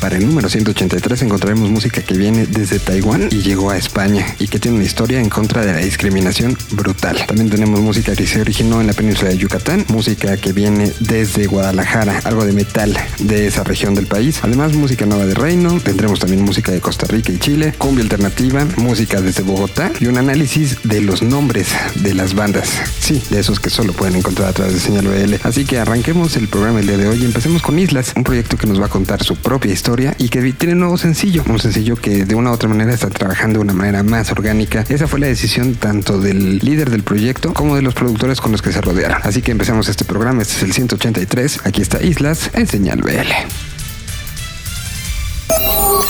Para 0.00 0.16
el 0.16 0.26
número 0.26 0.48
183 0.48 1.22
encontraremos 1.22 1.68
música 1.68 2.00
que 2.00 2.14
viene 2.14 2.46
desde 2.46 2.78
Taiwán 2.78 3.28
y 3.30 3.42
llegó 3.42 3.70
a 3.70 3.76
España 3.76 4.34
y 4.38 4.48
que 4.48 4.58
tiene 4.58 4.78
una 4.78 4.86
historia 4.86 5.20
en 5.20 5.28
contra 5.28 5.62
de 5.62 5.74
la 5.74 5.78
discriminación 5.78 6.56
brutal. 6.70 7.18
También 7.26 7.50
tenemos 7.50 7.80
música 7.80 8.16
que 8.16 8.26
se 8.26 8.40
originó 8.40 8.80
en 8.80 8.86
la 8.86 8.94
península 8.94 9.28
de 9.28 9.36
Yucatán, 9.36 9.84
música 9.88 10.38
que 10.38 10.54
viene 10.54 10.90
desde 11.00 11.46
Guadalajara, 11.46 12.18
algo 12.24 12.46
de 12.46 12.54
metal 12.54 12.96
de 13.18 13.46
esa 13.46 13.62
región 13.62 13.94
del 13.94 14.06
país. 14.06 14.40
Además, 14.42 14.72
música 14.72 15.04
nueva 15.04 15.26
de 15.26 15.34
Reino, 15.34 15.78
tendremos 15.80 16.18
también 16.18 16.42
música 16.44 16.72
de 16.72 16.80
Costa 16.80 17.06
Rica 17.06 17.30
y 17.30 17.38
Chile, 17.38 17.74
cumbia 17.76 18.02
alternativa, 18.02 18.66
música 18.76 19.20
desde 19.20 19.42
Bogotá 19.42 19.92
y 20.00 20.06
un 20.06 20.16
análisis 20.16 20.78
de 20.82 21.02
los 21.02 21.20
nombres 21.20 21.68
de 21.96 22.14
las 22.14 22.34
bandas. 22.34 22.70
Sí, 23.00 23.22
de 23.28 23.40
esos 23.40 23.60
que 23.60 23.68
solo 23.68 23.92
pueden 23.92 24.16
encontrar 24.16 24.48
a 24.48 24.52
través 24.54 24.72
de 24.72 24.80
Señal 24.80 25.08
BL. 25.08 25.34
Así 25.42 25.66
que 25.66 25.78
arranquemos 25.78 26.36
el 26.36 26.48
programa 26.48 26.80
el 26.80 26.86
día 26.86 26.96
de 26.96 27.06
hoy 27.06 27.20
y 27.20 27.26
empecemos 27.26 27.60
con 27.60 27.78
Islas, 27.78 28.14
un 28.16 28.24
proyecto 28.24 28.56
que 28.56 28.66
nos 28.66 28.80
va 28.80 28.86
a 28.86 28.88
contar 28.88 29.22
su 29.22 29.36
propia 29.36 29.70
historia 29.72 29.89
y 30.18 30.28
que 30.28 30.52
tiene 30.52 30.74
un 30.74 30.80
nuevo 30.80 30.96
sencillo, 30.96 31.42
un 31.48 31.58
sencillo 31.58 31.96
que 31.96 32.24
de 32.24 32.34
una 32.36 32.50
u 32.50 32.54
otra 32.54 32.68
manera 32.68 32.92
está 32.92 33.08
trabajando 33.08 33.58
de 33.58 33.64
una 33.64 33.72
manera 33.72 34.02
más 34.04 34.30
orgánica. 34.30 34.84
Esa 34.88 35.08
fue 35.08 35.18
la 35.18 35.26
decisión 35.26 35.74
tanto 35.74 36.20
del 36.20 36.58
líder 36.58 36.90
del 36.90 37.02
proyecto 37.02 37.52
como 37.52 37.74
de 37.74 37.82
los 37.82 37.94
productores 37.94 38.40
con 38.40 38.52
los 38.52 38.62
que 38.62 38.72
se 38.72 38.80
rodearon. 38.80 39.20
Así 39.24 39.42
que 39.42 39.50
empezamos 39.50 39.88
este 39.88 40.04
programa, 40.04 40.42
este 40.42 40.54
es 40.54 40.62
el 40.62 40.72
183, 40.72 41.60
aquí 41.64 41.82
está 41.82 42.00
Islas 42.02 42.50
en 42.54 42.68
Señal 42.68 43.02
BL. 43.02 43.32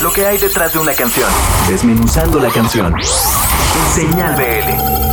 Lo 0.02 0.12
que 0.12 0.26
hay 0.26 0.36
detrás 0.36 0.74
de 0.74 0.78
una 0.78 0.92
canción, 0.92 1.28
desmenuzando 1.68 2.38
la 2.38 2.50
canción. 2.50 2.94
En 2.94 3.94
Señal 3.94 4.36
BL. 4.36 5.09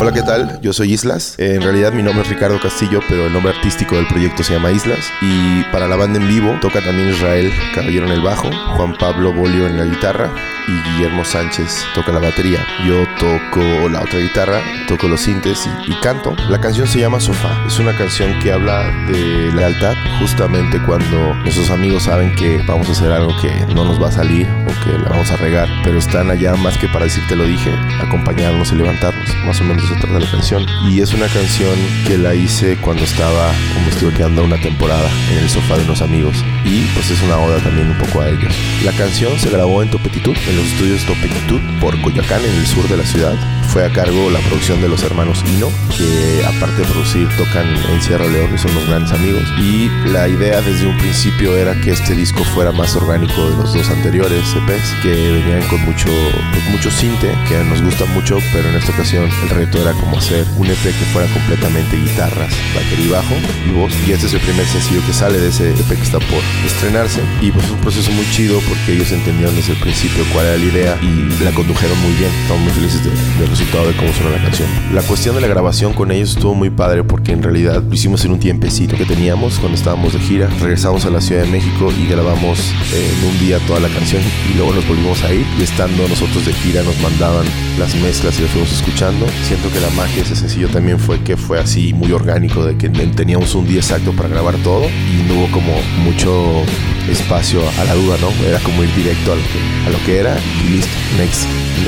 Hola, 0.00 0.12
¿qué 0.12 0.22
tal? 0.22 0.60
Yo 0.60 0.72
soy 0.72 0.92
Islas. 0.92 1.34
En 1.38 1.60
realidad 1.60 1.92
mi 1.92 2.04
nombre 2.04 2.22
es 2.22 2.28
Ricardo 2.28 2.60
Castillo, 2.60 3.00
pero 3.08 3.26
el 3.26 3.32
nombre 3.32 3.52
artístico 3.52 3.96
del 3.96 4.06
proyecto 4.06 4.44
se 4.44 4.52
llama 4.52 4.70
Islas. 4.70 5.10
Y 5.20 5.64
para 5.72 5.88
la 5.88 5.96
banda 5.96 6.20
en 6.20 6.28
vivo 6.28 6.56
toca 6.60 6.80
también 6.80 7.08
Israel 7.08 7.52
Caballero 7.74 8.06
en 8.06 8.12
el 8.12 8.22
bajo, 8.22 8.48
Juan 8.76 8.96
Pablo 8.96 9.32
Bolio 9.32 9.66
en 9.66 9.76
la 9.76 9.84
guitarra 9.84 10.30
y 10.68 10.90
Guillermo 10.90 11.24
Sánchez 11.24 11.84
toca 11.94 12.12
la 12.12 12.20
batería. 12.20 12.64
Yo 12.86 13.06
toco 13.18 13.88
la 13.88 14.02
otra 14.02 14.20
guitarra, 14.20 14.60
toco 14.86 15.08
los 15.08 15.20
sintes 15.20 15.68
y, 15.88 15.94
canto. 16.00 16.36
La 16.48 16.60
canción 16.60 16.86
se 16.86 17.00
llama 17.00 17.18
Sofá. 17.18 17.64
Es 17.66 17.78
una 17.80 17.96
canción 17.96 18.38
que 18.38 18.52
habla 18.52 18.84
de 19.08 19.50
lealtad 19.52 19.94
justamente 20.20 20.80
cuando 20.84 21.34
nuestros 21.34 21.70
amigos 21.70 22.04
saben 22.04 22.34
que 22.36 22.62
vamos 22.68 22.88
a 22.88 22.92
hacer 22.92 23.10
algo 23.10 23.32
que 23.40 23.50
no 23.74 23.84
nos 23.84 24.00
va 24.00 24.08
a 24.08 24.12
salir 24.12 24.46
o 24.46 24.84
que 24.84 24.96
la 24.96 25.08
vamos 25.08 25.30
a 25.32 25.36
regar, 25.36 25.68
pero 25.82 25.98
están 25.98 26.30
allá 26.30 26.54
más 26.54 26.78
que 26.78 26.86
para 26.88 27.06
decirte 27.06 27.34
lo 27.34 27.44
dije, 27.44 27.74
acompañarnos 28.00 28.70
y 28.72 28.76
levantarnos. 28.76 29.28
Más 29.44 29.60
o 29.60 29.64
menos 29.64 29.87
eso 29.88 30.00
trata 30.00 30.20
la 30.20 30.30
canción. 30.30 30.66
Y 30.90 31.00
es 31.00 31.14
una 31.14 31.26
canción 31.28 31.74
que 32.06 32.18
la 32.18 32.34
hice 32.34 32.76
cuando 32.76 33.04
estaba, 33.04 33.52
como 33.74 33.88
estuve 33.88 34.12
quedando 34.12 34.44
una 34.44 34.60
temporada 34.60 35.08
en 35.32 35.38
el 35.38 35.48
sofá 35.48 35.76
de 35.78 35.84
unos 35.84 36.02
amigos. 36.02 36.44
Y 36.64 36.84
pues 36.94 37.10
es 37.10 37.22
una 37.22 37.38
oda 37.38 37.58
también 37.60 37.88
un 37.88 37.98
poco 37.98 38.20
a 38.20 38.28
ellos. 38.28 38.54
La 38.84 38.92
canción 38.92 39.38
se 39.38 39.50
grabó 39.50 39.82
en 39.82 39.90
Topetitud, 39.90 40.36
en 40.48 40.56
los 40.56 40.66
estudios 40.66 41.04
Topetitud, 41.06 41.60
por 41.80 42.00
Coyoacán, 42.02 42.44
en 42.44 42.54
el 42.54 42.66
sur 42.66 42.86
de 42.88 42.96
la 42.96 43.04
ciudad 43.04 43.57
fue 43.68 43.84
a 43.84 43.92
cargo 43.92 44.30
la 44.30 44.40
producción 44.40 44.80
de 44.80 44.88
los 44.88 45.02
hermanos 45.02 45.44
Hino, 45.46 45.68
que 45.96 46.42
aparte 46.46 46.82
de 46.82 46.88
producir 46.88 47.28
tocan 47.36 47.66
en 47.68 48.02
Sierra 48.02 48.26
León 48.26 48.50
y 48.54 48.58
son 48.58 48.70
unos 48.72 48.88
grandes 48.88 49.12
amigos. 49.12 49.42
Y 49.58 49.88
la 50.08 50.26
idea 50.28 50.60
desde 50.62 50.86
un 50.86 50.96
principio 50.96 51.56
era 51.56 51.78
que 51.80 51.92
este 51.92 52.14
disco 52.14 52.44
fuera 52.44 52.72
más 52.72 52.96
orgánico 52.96 53.50
de 53.50 53.56
los 53.56 53.74
dos 53.74 53.90
anteriores 53.90 54.42
EPs, 54.54 54.94
que 55.02 55.32
venían 55.32 55.62
con 55.68 55.80
mucho, 55.82 56.08
pues, 56.52 56.64
mucho 56.70 56.90
cinte, 56.90 57.30
que 57.46 57.62
nos 57.64 57.82
gusta 57.82 58.06
mucho, 58.06 58.38
pero 58.52 58.68
en 58.70 58.76
esta 58.76 58.92
ocasión 58.92 59.28
el 59.42 59.50
reto 59.50 59.80
era 59.80 59.92
como 59.92 60.18
hacer 60.18 60.46
un 60.56 60.66
EP 60.66 60.82
que 60.82 61.04
fuera 61.12 61.30
completamente 61.32 61.96
guitarras, 61.96 62.52
batería 62.74 63.06
y 63.06 63.08
bajo 63.08 63.34
y 63.66 63.70
voz. 63.72 63.92
Y 64.06 64.12
este 64.12 64.26
es 64.26 64.34
el 64.34 64.40
primer 64.40 64.66
sencillo 64.66 65.04
que 65.06 65.12
sale 65.12 65.38
de 65.38 65.48
ese 65.48 65.70
EP 65.70 65.88
que 65.88 66.02
está 66.02 66.18
por 66.18 66.42
estrenarse. 66.64 67.20
Y 67.42 67.50
pues 67.50 67.66
es 67.66 67.72
un 67.72 67.80
proceso 67.80 68.10
muy 68.12 68.28
chido 68.30 68.60
porque 68.68 68.92
ellos 68.92 69.12
entendieron 69.12 69.54
desde 69.54 69.72
el 69.72 69.78
principio 69.78 70.24
cuál 70.32 70.46
era 70.46 70.56
la 70.56 70.64
idea 70.64 70.98
y 71.02 71.44
la 71.44 71.52
condujeron 71.52 71.98
muy 72.00 72.14
bien. 72.14 72.30
Estamos 72.42 72.62
muy 72.62 72.72
felices 72.72 73.04
de, 73.04 73.10
de 73.10 73.57
resultado 73.58 73.88
de 73.88 73.96
cómo 73.96 74.12
suena 74.12 74.30
la 74.36 74.42
canción. 74.42 74.68
La 74.92 75.02
cuestión 75.02 75.34
de 75.34 75.40
la 75.40 75.48
grabación 75.48 75.92
con 75.92 76.12
ellos 76.12 76.30
estuvo 76.30 76.54
muy 76.54 76.70
padre 76.70 77.02
porque 77.02 77.32
en 77.32 77.42
realidad 77.42 77.82
lo 77.82 77.92
hicimos 77.92 78.24
en 78.24 78.32
un 78.32 78.38
tiempecito 78.38 78.96
que 78.96 79.04
teníamos 79.04 79.58
cuando 79.58 79.76
estábamos 79.76 80.12
de 80.12 80.20
gira. 80.20 80.48
Regresamos 80.60 81.04
a 81.06 81.10
la 81.10 81.20
Ciudad 81.20 81.42
de 81.42 81.50
México 81.50 81.90
y 81.90 82.06
grabamos 82.06 82.60
eh, 82.92 83.16
en 83.18 83.28
un 83.28 83.38
día 83.40 83.58
toda 83.66 83.80
la 83.80 83.88
canción 83.88 84.22
y 84.48 84.56
luego 84.56 84.72
nos 84.72 84.86
volvimos 84.86 85.24
a 85.24 85.32
ir 85.32 85.44
y 85.58 85.62
estando 85.62 86.06
nosotros 86.06 86.46
de 86.46 86.52
gira 86.52 86.82
nos 86.84 86.98
mandaban 87.00 87.46
las 87.78 87.94
mezclas 87.96 88.38
y 88.38 88.42
las 88.42 88.50
fuimos 88.52 88.72
escuchando. 88.72 89.26
Siento 89.42 89.72
que 89.72 89.80
la 89.80 89.90
magia 89.90 90.16
de 90.16 90.22
ese 90.22 90.36
sencillo 90.36 90.68
también 90.68 91.00
fue 91.00 91.20
que 91.20 91.36
fue 91.36 91.58
así 91.58 91.92
muy 91.92 92.12
orgánico, 92.12 92.64
de 92.64 92.76
que 92.76 92.88
teníamos 92.88 93.56
un 93.56 93.66
día 93.66 93.78
exacto 93.78 94.12
para 94.12 94.28
grabar 94.28 94.54
todo 94.58 94.86
y 94.86 95.26
no 95.26 95.34
hubo 95.34 95.50
como 95.50 95.72
mucho 96.04 96.62
espacio 97.10 97.60
a 97.80 97.84
la 97.84 97.94
duda, 97.94 98.16
¿no? 98.20 98.30
Era 98.46 98.60
como 98.60 98.84
ir 98.84 98.94
directo 98.94 99.32
a 99.32 99.36
lo 99.36 99.42
que, 99.42 99.86
a 99.86 99.90
lo 99.90 100.04
que 100.04 100.18
era 100.18 100.36
y 100.64 100.70
listo, 100.74 100.92
next, 101.18 101.44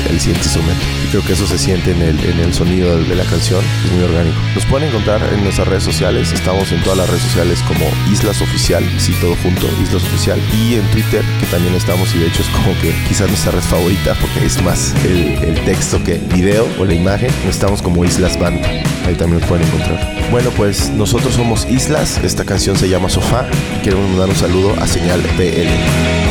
el, 0.09 0.19
siguiente 0.19 0.45
instrumento. 0.45 1.00
Creo 1.11 1.25
que 1.25 1.33
eso 1.33 1.45
se 1.45 1.57
siente 1.57 1.91
en 1.91 2.01
el, 2.01 2.23
en 2.23 2.39
el 2.39 2.53
sonido 2.53 2.97
de 2.97 3.15
la 3.15 3.25
canción, 3.25 3.61
es 3.83 3.91
muy 3.91 4.01
orgánico. 4.01 4.37
Nos 4.55 4.65
pueden 4.65 4.87
encontrar 4.87 5.21
en 5.33 5.43
nuestras 5.43 5.67
redes 5.67 5.83
sociales, 5.83 6.31
estamos 6.31 6.71
en 6.71 6.81
todas 6.83 6.99
las 6.99 7.09
redes 7.09 7.23
sociales 7.23 7.61
como 7.67 7.85
Islas 8.09 8.41
Oficial, 8.41 8.81
sí, 8.97 9.13
todo 9.19 9.35
junto, 9.43 9.67
Islas 9.83 10.03
Oficial, 10.03 10.39
y 10.53 10.75
en 10.75 10.89
Twitter, 10.91 11.21
que 11.41 11.47
también 11.47 11.75
estamos, 11.75 12.15
y 12.15 12.19
de 12.19 12.27
hecho 12.27 12.41
es 12.41 12.47
como 12.47 12.73
que 12.79 12.95
quizás 13.09 13.27
nuestra 13.27 13.51
red 13.51 13.59
favorita, 13.59 14.15
porque 14.21 14.45
es 14.45 14.63
más 14.63 14.95
el, 15.03 15.33
el 15.43 15.65
texto 15.65 16.01
que 16.01 16.17
video 16.33 16.65
o 16.79 16.85
la 16.85 16.93
imagen, 16.93 17.29
estamos 17.45 17.81
como 17.81 18.05
Islas 18.05 18.39
Band, 18.39 18.63
ahí 19.05 19.15
también 19.15 19.41
nos 19.41 19.49
pueden 19.49 19.67
encontrar. 19.67 20.29
Bueno, 20.31 20.49
pues 20.51 20.91
nosotros 20.91 21.33
somos 21.33 21.67
Islas, 21.69 22.21
esta 22.23 22.45
canción 22.45 22.77
se 22.77 22.87
llama 22.87 23.09
Sofá, 23.09 23.49
y 23.77 23.81
queremos 23.81 24.07
mandar 24.11 24.29
un 24.29 24.35
saludo 24.37 24.73
a 24.79 24.87
Señal 24.87 25.21
BL. 25.37 26.30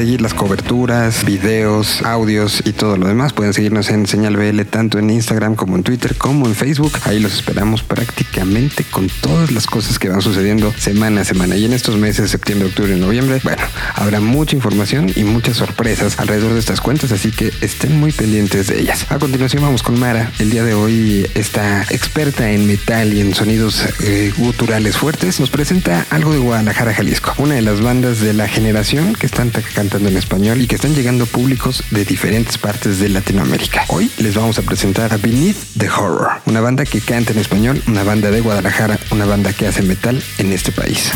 Seguir 0.00 0.22
las 0.22 0.32
coberturas, 0.32 1.26
videos, 1.26 2.00
audios 2.04 2.62
y 2.64 2.72
todo 2.72 2.96
lo 2.96 3.06
demás, 3.06 3.34
pueden 3.34 3.52
seguirnos 3.52 3.90
en 3.90 4.06
Señal 4.06 4.34
BL 4.34 4.62
tanto 4.62 4.98
en 4.98 5.10
Instagram 5.10 5.56
como 5.56 5.76
en 5.76 5.82
Twitter 5.82 6.14
como 6.16 6.46
en 6.46 6.54
Facebook. 6.54 6.92
Ahí 7.04 7.18
los 7.20 7.34
esperamos 7.34 7.82
prácticamente 7.82 8.84
con 8.84 9.08
todas 9.20 9.52
las 9.52 9.66
cosas 9.66 9.98
que 9.98 10.08
van 10.08 10.22
sucediendo 10.22 10.72
semana 10.78 11.20
a 11.20 11.24
semana. 11.26 11.54
Y 11.56 11.66
en 11.66 11.74
estos 11.74 11.98
meses, 11.98 12.30
septiembre, 12.30 12.68
octubre 12.68 12.96
y 12.96 12.98
noviembre, 12.98 13.40
bueno, 13.44 13.62
habrá 13.94 14.20
mucha 14.20 14.56
información 14.56 15.12
y 15.14 15.24
muchas 15.24 15.58
sorpresas 15.58 16.18
alrededor 16.18 16.54
de 16.54 16.60
estas 16.60 16.80
cuentas, 16.80 17.12
así 17.12 17.30
que 17.30 17.52
estén 17.60 18.00
muy 18.00 18.10
pendientes 18.12 18.68
de 18.68 18.80
ellas. 18.80 19.04
A 19.10 19.18
continuación 19.18 19.62
vamos 19.62 19.82
con 19.82 20.00
Mara. 20.00 20.32
El 20.38 20.48
día 20.48 20.64
de 20.64 20.72
hoy 20.72 21.26
está 21.34 21.82
experta 21.90 22.50
en 22.52 22.66
metal 22.66 23.12
y 23.12 23.20
en 23.20 23.34
sonidos 23.34 23.84
eh, 24.02 24.32
guturales 24.38 24.96
fuertes. 24.96 25.40
Nos 25.40 25.50
presenta 25.50 26.06
algo 26.08 26.32
de 26.32 26.38
Guadalajara, 26.38 26.94
Jalisco, 26.94 27.34
una 27.36 27.56
de 27.56 27.60
las 27.62 27.82
bandas 27.82 28.20
de 28.20 28.32
la 28.32 28.48
generación 28.48 29.12
que 29.14 29.26
están 29.26 29.50
ta- 29.50 29.60
cantando 29.90 30.08
en 30.08 30.18
español 30.18 30.60
y 30.60 30.68
que 30.68 30.76
están 30.76 30.94
llegando 30.94 31.26
públicos 31.26 31.82
de 31.90 32.04
diferentes 32.04 32.56
partes 32.58 33.00
de 33.00 33.08
Latinoamérica. 33.08 33.86
Hoy 33.88 34.08
les 34.18 34.36
vamos 34.36 34.56
a 34.60 34.62
presentar 34.62 35.12
a 35.12 35.16
Beneath 35.16 35.56
the 35.76 35.90
Horror, 35.90 36.30
una 36.46 36.60
banda 36.60 36.84
que 36.84 37.00
canta 37.00 37.32
en 37.32 37.40
español, 37.40 37.82
una 37.88 38.04
banda 38.04 38.30
de 38.30 38.40
Guadalajara, 38.40 39.00
una 39.10 39.24
banda 39.24 39.52
que 39.52 39.66
hace 39.66 39.82
metal 39.82 40.22
en 40.38 40.52
este 40.52 40.70
país. 40.70 41.10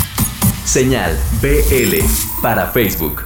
Señal 0.65 1.17
BL 1.41 1.99
para 2.43 2.67
Facebook. 2.73 3.23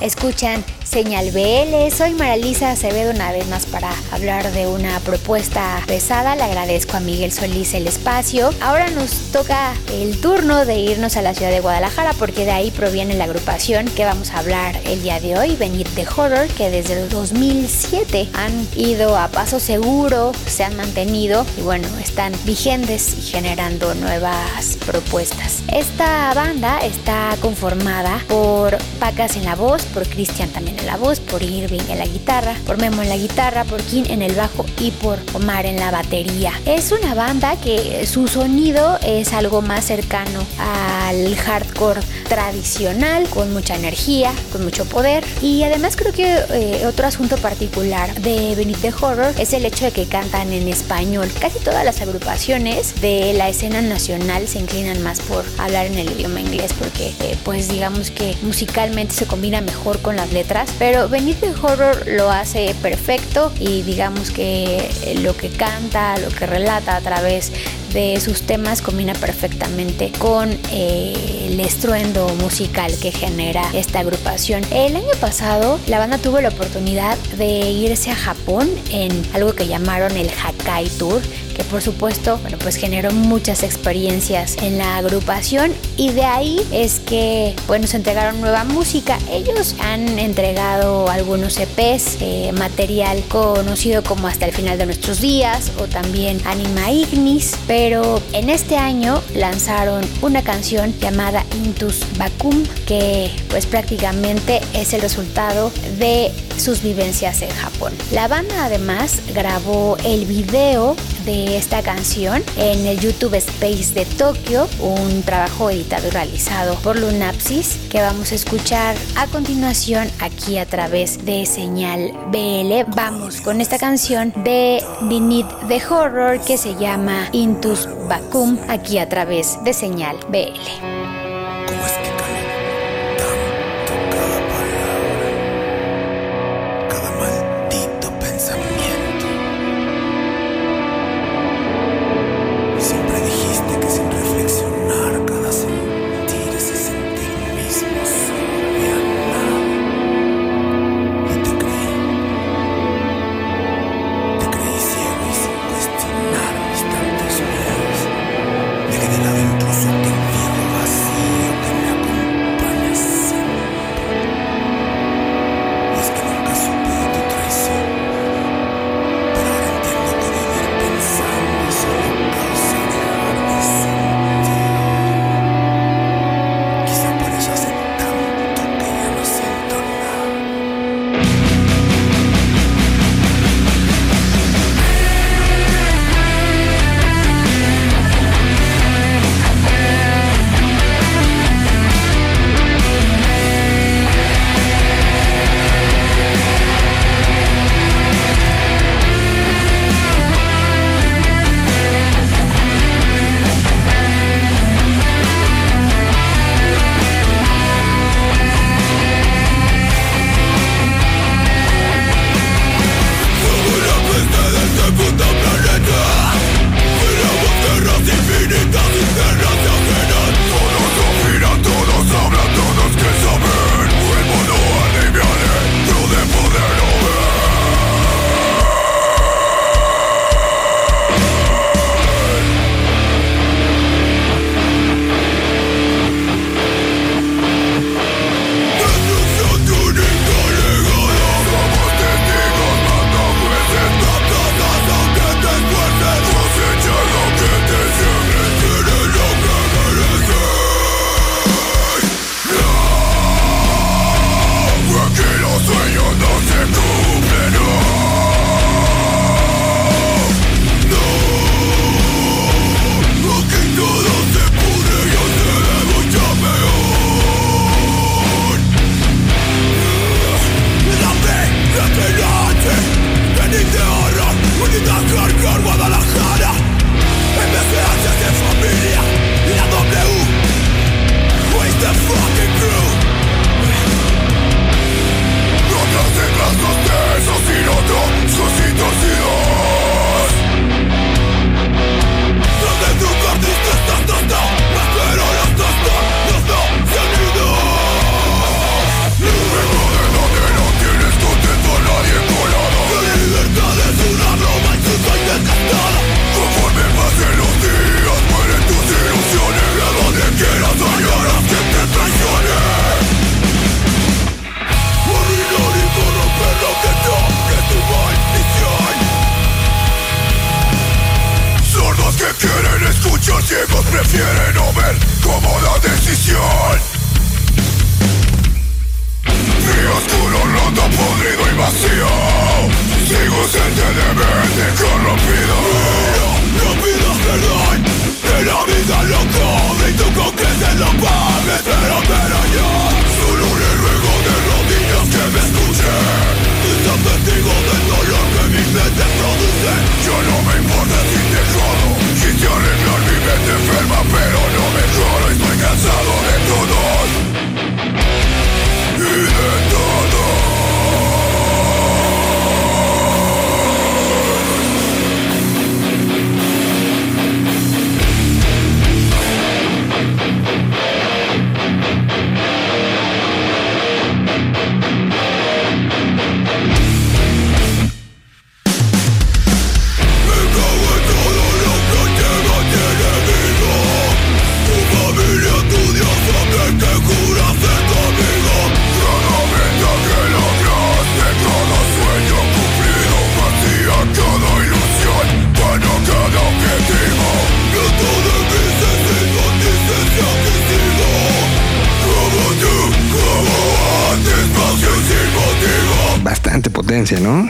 Escuchan 0.00 0.64
Señal 0.90 1.32
BL, 1.32 1.94
soy 1.94 2.14
Maralisa 2.14 2.70
Acevedo 2.70 3.10
una 3.10 3.30
vez 3.30 3.46
más 3.48 3.66
para 3.66 3.90
hablar 4.10 4.50
de 4.52 4.66
una 4.66 4.98
propuesta 5.00 5.82
pesada. 5.86 6.34
Le 6.34 6.44
agradezco 6.44 6.96
a 6.96 7.00
Miguel 7.00 7.30
Solís 7.30 7.74
el 7.74 7.86
espacio. 7.86 8.48
Ahora 8.62 8.88
nos 8.88 9.10
toca 9.30 9.74
el 9.92 10.18
turno 10.18 10.64
de 10.64 10.78
irnos 10.78 11.18
a 11.18 11.22
la 11.22 11.34
ciudad 11.34 11.50
de 11.50 11.60
Guadalajara 11.60 12.14
porque 12.14 12.46
de 12.46 12.52
ahí 12.52 12.70
proviene 12.70 13.14
la 13.14 13.24
agrupación 13.24 13.84
que 13.88 14.06
vamos 14.06 14.30
a 14.30 14.38
hablar 14.38 14.80
el 14.86 15.02
día 15.02 15.20
de 15.20 15.38
hoy, 15.38 15.56
Beneath 15.56 15.94
the 15.94 16.06
Horror, 16.08 16.48
que 16.56 16.70
desde 16.70 17.02
el 17.02 17.10
2007 17.10 18.30
han 18.32 18.66
ido 18.74 19.18
a 19.18 19.28
paso 19.28 19.60
seguro, 19.60 20.32
se 20.46 20.64
han 20.64 20.74
mantenido 20.74 21.44
y 21.58 21.60
bueno, 21.60 21.86
están 22.02 22.32
vigentes 22.46 23.14
y 23.18 23.22
generando 23.22 23.94
nuevas 23.94 24.78
propuestas. 24.86 25.58
Esta 25.70 26.32
banda 26.32 26.78
está 26.78 27.36
conformada 27.42 28.24
por 28.26 28.78
Pacas 28.98 29.36
en 29.36 29.44
la 29.44 29.54
voz, 29.54 29.82
por 29.84 30.08
Cristian 30.08 30.48
también 30.48 30.77
en 30.78 30.86
la 30.86 30.96
voz, 30.96 31.20
por 31.20 31.42
Irving 31.42 31.80
en 31.88 31.98
la 31.98 32.06
guitarra, 32.06 32.54
por 32.66 32.78
Memo 32.78 33.02
en 33.02 33.08
la 33.08 33.16
guitarra, 33.16 33.64
por 33.64 33.82
Kim 33.82 34.04
en 34.08 34.22
el 34.22 34.34
bajo 34.34 34.64
y 34.80 34.90
por 34.92 35.18
Omar 35.34 35.66
en 35.66 35.76
la 35.76 35.90
batería. 35.90 36.52
Es 36.64 36.92
una 36.92 37.14
banda 37.14 37.56
que 37.56 38.06
su 38.06 38.28
sonido 38.28 38.98
es 39.02 39.32
algo 39.32 39.62
más 39.62 39.84
cercano 39.84 40.40
al 40.58 41.36
hardcore 41.36 42.00
tradicional, 42.28 43.28
con 43.28 43.52
mucha 43.52 43.74
energía, 43.74 44.32
con 44.52 44.64
mucho 44.64 44.84
poder. 44.84 45.24
Y 45.42 45.62
además 45.62 45.96
creo 45.96 46.12
que 46.12 46.38
eh, 46.50 46.86
otro 46.86 47.06
asunto 47.06 47.36
particular 47.36 48.14
de 48.20 48.54
Beneath 48.54 48.80
the 48.80 48.92
Horror 49.00 49.34
es 49.38 49.52
el 49.52 49.64
hecho 49.64 49.86
de 49.86 49.92
que 49.92 50.06
cantan 50.06 50.52
en 50.52 50.68
español. 50.68 51.30
Casi 51.40 51.58
todas 51.60 51.84
las 51.84 52.00
agrupaciones 52.00 53.00
de 53.00 53.32
la 53.34 53.48
escena 53.48 53.80
nacional 53.80 54.46
se 54.48 54.58
inclinan 54.58 55.02
más 55.02 55.20
por 55.20 55.44
hablar 55.58 55.86
en 55.86 55.98
el 55.98 56.12
idioma 56.12 56.40
inglés 56.40 56.72
porque 56.78 57.14
eh, 57.20 57.36
pues 57.44 57.68
digamos 57.68 58.10
que 58.10 58.36
musicalmente 58.42 59.14
se 59.14 59.26
combina 59.26 59.60
mejor 59.60 60.00
con 60.00 60.16
las 60.16 60.32
letras. 60.32 60.67
Pero 60.78 61.08
the 61.08 61.54
Horror 61.60 62.06
lo 62.06 62.30
hace 62.30 62.74
perfecto 62.82 63.52
y 63.58 63.82
digamos 63.82 64.30
que 64.30 64.88
eh, 65.04 65.18
lo 65.22 65.36
que 65.36 65.48
canta, 65.48 66.16
lo 66.18 66.28
que 66.28 66.46
relata 66.46 66.96
a 66.96 67.00
través 67.00 67.52
de 67.92 68.20
sus 68.20 68.42
temas 68.42 68.82
combina 68.82 69.14
perfectamente 69.14 70.12
con 70.18 70.50
eh, 70.70 71.46
el 71.46 71.58
estruendo 71.60 72.28
musical 72.36 72.92
que 73.00 73.12
genera 73.12 73.62
esta 73.72 74.00
agrupación. 74.00 74.62
El 74.70 74.96
año 74.96 75.14
pasado 75.20 75.80
la 75.86 75.98
banda 75.98 76.18
tuvo 76.18 76.40
la 76.40 76.50
oportunidad 76.50 77.16
de 77.36 77.70
irse 77.70 78.10
a 78.10 78.16
Japón 78.16 78.68
en 78.90 79.10
algo 79.34 79.54
que 79.54 79.66
llamaron 79.66 80.16
el 80.16 80.30
Hakai 80.30 80.88
Tour 80.90 81.22
que 81.58 81.64
por 81.64 81.82
supuesto, 81.82 82.38
bueno, 82.38 82.56
pues 82.56 82.76
generó 82.76 83.10
muchas 83.10 83.64
experiencias 83.64 84.56
en 84.62 84.78
la 84.78 84.98
agrupación 84.98 85.72
y 85.96 86.12
de 86.12 86.22
ahí 86.22 86.60
es 86.70 87.00
que, 87.00 87.56
bueno, 87.66 87.88
se 87.88 87.96
entregaron 87.96 88.40
nueva 88.40 88.62
música. 88.62 89.18
Ellos 89.28 89.74
han 89.80 90.20
entregado 90.20 91.10
algunos 91.10 91.58
EPs, 91.58 92.18
eh, 92.20 92.52
material 92.52 93.24
conocido 93.26 94.04
como 94.04 94.28
Hasta 94.28 94.46
el 94.46 94.52
final 94.52 94.78
de 94.78 94.86
nuestros 94.86 95.20
días 95.20 95.72
o 95.80 95.88
también 95.88 96.40
Anima 96.44 96.92
Ignis, 96.92 97.56
pero 97.66 98.22
en 98.32 98.50
este 98.50 98.76
año 98.76 99.20
lanzaron 99.34 100.06
una 100.22 100.42
canción 100.42 100.94
llamada 101.00 101.44
Intus 101.64 102.04
Vacuum, 102.18 102.62
que 102.86 103.32
pues 103.48 103.66
prácticamente 103.66 104.60
es 104.74 104.92
el 104.92 105.00
resultado 105.00 105.72
de 105.98 106.30
sus 106.56 106.82
vivencias 106.82 107.42
en 107.42 107.50
Japón. 107.50 107.94
La 108.12 108.28
banda 108.28 108.64
además 108.64 109.20
grabó 109.34 109.96
el 110.04 110.24
video 110.26 110.94
de 111.28 111.58
esta 111.58 111.82
canción 111.82 112.42
en 112.56 112.86
el 112.86 112.98
YouTube 113.00 113.34
Space 113.34 113.92
de 113.92 114.06
Tokio, 114.06 114.66
un 114.80 115.22
trabajo 115.22 115.68
editado 115.68 116.06
y 116.06 116.10
realizado 116.10 116.74
por 116.76 116.98
Lunapsis 116.98 117.76
que 117.90 118.00
vamos 118.00 118.32
a 118.32 118.34
escuchar 118.34 118.96
a 119.14 119.26
continuación 119.26 120.08
aquí 120.20 120.56
a 120.56 120.64
través 120.64 121.26
de 121.26 121.44
Señal 121.44 122.12
BL. 122.32 122.90
Vamos 122.96 123.42
con 123.42 123.60
esta 123.60 123.78
canción 123.78 124.32
de 124.42 124.82
Beneath 125.02 125.68
the 125.68 125.82
Horror 125.86 126.40
que 126.40 126.56
se 126.56 126.74
llama 126.76 127.28
Intus 127.32 127.86
Vacuum 128.08 128.58
aquí 128.66 128.96
a 128.96 129.10
través 129.10 129.62
de 129.64 129.74
Señal 129.74 130.16
BL. 130.30 130.97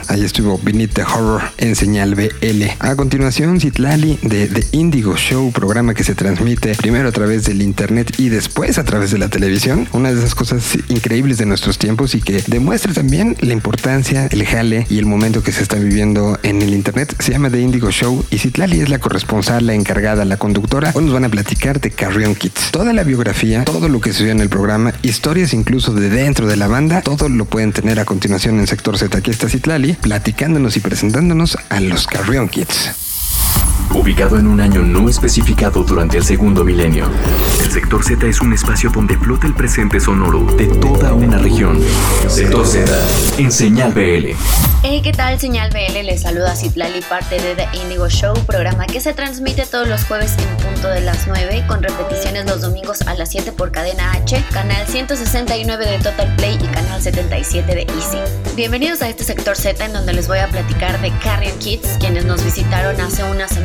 Ahí 0.07 0.23
estuvo 0.23 0.61
Beneath 0.63 1.01
Horror 1.01 1.43
en 1.57 1.75
señal 1.75 2.15
BL. 2.15 2.63
A 2.79 2.95
continuación, 2.95 3.61
Citlali 3.61 4.17
de 4.23 4.47
The 4.47 4.65
Indigo 4.71 5.17
Show, 5.17 5.51
programa 5.51 5.95
que 5.95 6.05
se 6.05 6.15
transmite 6.15 6.77
primero 6.77 7.09
a 7.09 7.13
través 7.13 7.45
del 7.45 7.61
internet 7.61 8.15
y 8.19 8.29
después 8.29 8.79
a 8.79 8.85
través 8.85 9.11
de 9.11 9.19
la 9.19 9.29
televisión. 9.29 9.89
Una 9.93 10.13
de 10.13 10.21
esas 10.21 10.37
cosas 10.37 10.79
increíbles 10.89 11.39
de 11.39 11.47
nuestros 11.47 11.77
tiempos 11.77 12.15
y 12.15 12.21
que 12.21 12.41
demuestra 12.47 12.93
también 12.93 13.37
la 13.41 13.53
importancia, 13.53 14.29
el 14.31 14.47
jale 14.47 14.87
y 14.89 14.99
el 14.99 15.07
momento 15.07 15.43
que 15.43 15.51
se 15.51 15.65
está 15.65 15.75
viviendo 15.75 16.39
en 16.45 16.63
el 16.63 16.73
internet. 16.73 17.17
Se 17.19 17.33
llama 17.33 17.51
The 17.51 17.61
Indigo 17.61 17.91
Show 17.91 18.25
y 18.31 18.39
Citlali 18.39 18.81
es 18.81 18.89
la 18.89 19.01
corresponsal, 19.01 19.67
la 19.67 19.75
encargada, 19.75 20.25
la 20.25 20.37
conductora. 20.37 20.93
Hoy 20.95 21.03
nos 21.03 21.15
van 21.15 21.25
a 21.25 21.31
platicar 21.31 21.81
de 21.81 21.91
Carrion 21.91 22.37
Kids. 22.37 22.71
Toda 22.71 22.93
la 22.93 23.03
biografía, 23.03 23.65
todo 23.65 23.89
lo 23.89 24.01
que 24.01 24.13
sucedió 24.13 24.31
en 24.31 24.41
el 24.41 24.51
programa, 24.51 24.95
historias 25.03 25.53
incluso 25.53 25.93
de 25.95 26.11
dentro 26.11 26.47
de 26.47 26.57
la 26.57 26.69
banda, 26.69 27.03
todo 27.03 27.29
lo 27.29 27.45
pueden 27.45 27.73
tener 27.73 27.99
a 27.99 28.05
continuación 28.05 28.61
en 28.61 28.69
Sector 28.69 28.97
Z. 28.97 29.19
Aquí 29.19 29.33
está 29.33 29.48
Citlali 29.49 29.95
platicándonos 29.95 30.77
y 30.77 30.81
presentándonos 30.81 31.59
a 31.69 31.81
los 31.81 32.07
Carrion 32.07 32.49
Kids. 32.49 33.08
Ubicado 33.95 34.39
en 34.39 34.47
un 34.47 34.61
año 34.61 34.83
no 34.83 35.09
especificado 35.09 35.83
durante 35.83 36.19
el 36.19 36.25
segundo 36.25 36.63
milenio, 36.63 37.07
el 37.63 37.71
sector 37.71 38.05
Z 38.05 38.27
es 38.27 38.41
un 38.41 38.53
espacio 38.53 38.91
donde 38.91 39.17
flota 39.17 39.47
el 39.47 39.55
presente 39.55 39.99
sonoro 39.99 40.45
de 40.57 40.67
toda 40.67 41.15
una 41.15 41.39
región. 41.39 41.81
Sector 42.29 42.67
Z, 42.67 42.93
en 43.39 43.51
Señal 43.51 43.93
BL. 43.93 44.37
Hey, 44.83 45.01
¿qué 45.03 45.13
tal? 45.13 45.41
Señal 45.41 45.71
BL 45.71 46.05
les 46.05 46.23
saluda 46.23 46.55
Citlali, 46.55 47.01
parte 47.01 47.41
de 47.41 47.57
The 47.57 47.69
Indigo 47.83 48.09
Show, 48.09 48.35
programa 48.47 48.87
que 48.87 49.01
se 49.01 49.15
transmite 49.15 49.67
todos 49.67 49.89
los 49.89 50.05
jueves 50.05 50.37
en 50.39 50.65
punto 50.65 50.89
de 50.89 51.01
las 51.01 51.27
9, 51.27 51.65
con 51.67 51.83
repeticiones 51.83 52.47
los 52.47 52.61
domingos 52.61 53.01
a 53.03 53.15
las 53.15 53.31
7 53.31 53.53
por 53.53 53.73
cadena 53.73 54.13
H, 54.13 54.45
canal 54.53 54.87
169 54.87 55.87
de 55.87 55.99
Total 55.99 56.35
Play 56.37 56.59
y 56.63 56.67
canal 56.69 57.03
77 57.03 57.75
de 57.75 57.83
Easy. 57.83 58.19
Bienvenidos 58.55 59.03
a 59.03 59.09
este 59.09 59.25
sector 59.25 59.57
Z 59.57 59.85
en 59.85 59.93
donde 59.93 60.13
les 60.13 60.29
voy 60.29 60.39
a 60.39 60.49
platicar 60.49 61.01
de 61.01 61.11
Carrion 61.19 61.59
Kids, 61.59 61.97
quienes 61.99 62.25
nos 62.27 62.45
visitaron 62.45 63.01
hace 63.01 63.25
unas 63.25 63.57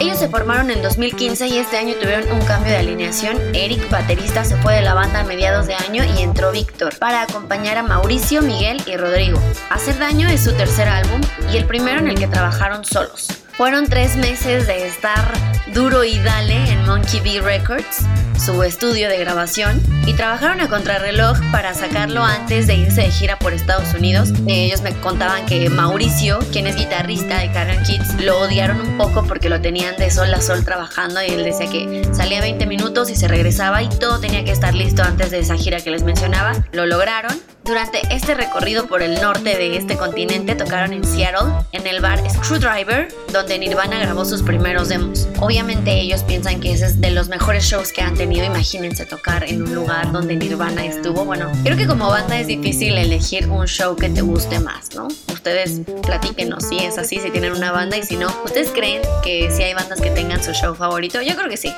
Ellos 0.00 0.18
se 0.18 0.28
formaron 0.28 0.70
en 0.70 0.80
2015 0.80 1.48
y 1.48 1.58
este 1.58 1.76
año 1.76 1.94
tuvieron 2.00 2.30
un 2.32 2.44
cambio 2.46 2.72
de 2.72 2.78
alineación. 2.78 3.36
Eric, 3.54 3.90
baterista, 3.90 4.44
se 4.44 4.56
fue 4.58 4.74
de 4.74 4.82
la 4.82 4.94
banda 4.94 5.20
a 5.20 5.24
mediados 5.24 5.66
de 5.66 5.74
año 5.74 6.04
y 6.04 6.22
entró 6.22 6.52
Víctor 6.52 6.96
para 6.98 7.22
acompañar 7.22 7.78
a 7.78 7.82
Mauricio, 7.82 8.42
Miguel 8.42 8.80
y 8.86 8.96
Rodrigo. 8.96 9.40
Hacer 9.70 9.98
Daño 9.98 10.28
es 10.28 10.44
su 10.44 10.52
tercer 10.52 10.88
álbum 10.88 11.20
y 11.52 11.56
el 11.56 11.66
primero 11.66 11.98
en 11.98 12.08
el 12.08 12.18
que 12.18 12.28
trabajaron 12.28 12.84
solos. 12.84 13.28
Fueron 13.58 13.88
tres 13.88 14.14
meses 14.14 14.68
de 14.68 14.86
estar 14.86 15.32
duro 15.74 16.04
y 16.04 16.16
dale 16.20 16.70
en 16.70 16.86
Monkey 16.86 17.18
Bee 17.18 17.40
Records, 17.40 18.06
su 18.38 18.62
estudio 18.62 19.08
de 19.08 19.18
grabación, 19.18 19.82
y 20.06 20.12
trabajaron 20.12 20.60
a 20.60 20.68
contrarreloj 20.68 21.36
para 21.50 21.74
sacarlo 21.74 22.22
antes 22.22 22.68
de 22.68 22.76
irse 22.76 23.00
de 23.00 23.10
gira 23.10 23.36
por 23.36 23.52
Estados 23.52 23.94
Unidos. 23.94 24.32
Ellos 24.46 24.82
me 24.82 24.92
contaban 25.00 25.44
que 25.44 25.70
Mauricio, 25.70 26.38
quien 26.52 26.68
es 26.68 26.76
guitarrista 26.76 27.40
de 27.40 27.50
Carrion 27.50 27.82
Kids, 27.82 28.22
lo 28.22 28.38
odiaron 28.38 28.80
un 28.80 28.96
poco 28.96 29.24
porque 29.24 29.48
lo 29.48 29.60
tenían 29.60 29.96
de 29.96 30.08
sol 30.12 30.32
a 30.32 30.40
sol 30.40 30.64
trabajando 30.64 31.20
y 31.20 31.30
él 31.30 31.42
decía 31.42 31.68
que 31.68 32.08
salía 32.12 32.40
20 32.40 32.64
minutos 32.66 33.10
y 33.10 33.16
se 33.16 33.26
regresaba 33.26 33.82
y 33.82 33.88
todo 33.88 34.20
tenía 34.20 34.44
que 34.44 34.52
estar 34.52 34.72
listo 34.72 35.02
antes 35.02 35.32
de 35.32 35.40
esa 35.40 35.56
gira 35.56 35.80
que 35.80 35.90
les 35.90 36.04
mencionaba. 36.04 36.52
Lo 36.70 36.86
lograron. 36.86 37.36
Durante 37.68 38.00
este 38.10 38.34
recorrido 38.34 38.86
por 38.86 39.02
el 39.02 39.20
norte 39.20 39.58
de 39.58 39.76
este 39.76 39.98
continente 39.98 40.54
tocaron 40.54 40.94
en 40.94 41.04
Seattle, 41.04 41.52
en 41.72 41.86
el 41.86 42.00
bar 42.00 42.18
Screwdriver, 42.30 43.08
donde 43.30 43.58
Nirvana 43.58 43.98
grabó 43.98 44.24
sus 44.24 44.42
primeros 44.42 44.88
demos. 44.88 45.28
Obviamente 45.38 46.00
ellos 46.00 46.22
piensan 46.22 46.60
que 46.60 46.72
ese 46.72 46.86
es 46.86 46.98
de 47.02 47.10
los 47.10 47.28
mejores 47.28 47.64
shows 47.64 47.92
que 47.92 48.00
han 48.00 48.16
tenido. 48.16 48.46
Imagínense 48.46 49.04
tocar 49.04 49.44
en 49.44 49.62
un 49.62 49.74
lugar 49.74 50.12
donde 50.12 50.34
Nirvana 50.36 50.86
estuvo. 50.86 51.26
Bueno, 51.26 51.52
creo 51.62 51.76
que 51.76 51.86
como 51.86 52.08
banda 52.08 52.38
es 52.40 52.46
difícil 52.46 52.96
elegir 52.96 53.46
un 53.50 53.66
show 53.66 53.94
que 53.96 54.08
te 54.08 54.22
guste 54.22 54.60
más, 54.60 54.94
¿no? 54.94 55.08
Ustedes 55.30 55.82
platíquenos 56.04 56.64
si 56.64 56.78
es 56.78 56.96
así, 56.96 57.20
si 57.20 57.30
tienen 57.30 57.52
una 57.52 57.70
banda 57.70 57.98
y 57.98 58.02
si 58.02 58.16
no, 58.16 58.28
¿ustedes 58.46 58.70
creen 58.70 59.02
que 59.22 59.50
si 59.54 59.62
hay 59.62 59.74
bandas 59.74 60.00
que 60.00 60.08
tengan 60.08 60.42
su 60.42 60.54
show 60.54 60.74
favorito? 60.74 61.20
Yo 61.20 61.36
creo 61.36 61.50
que 61.50 61.58
sí. 61.58 61.74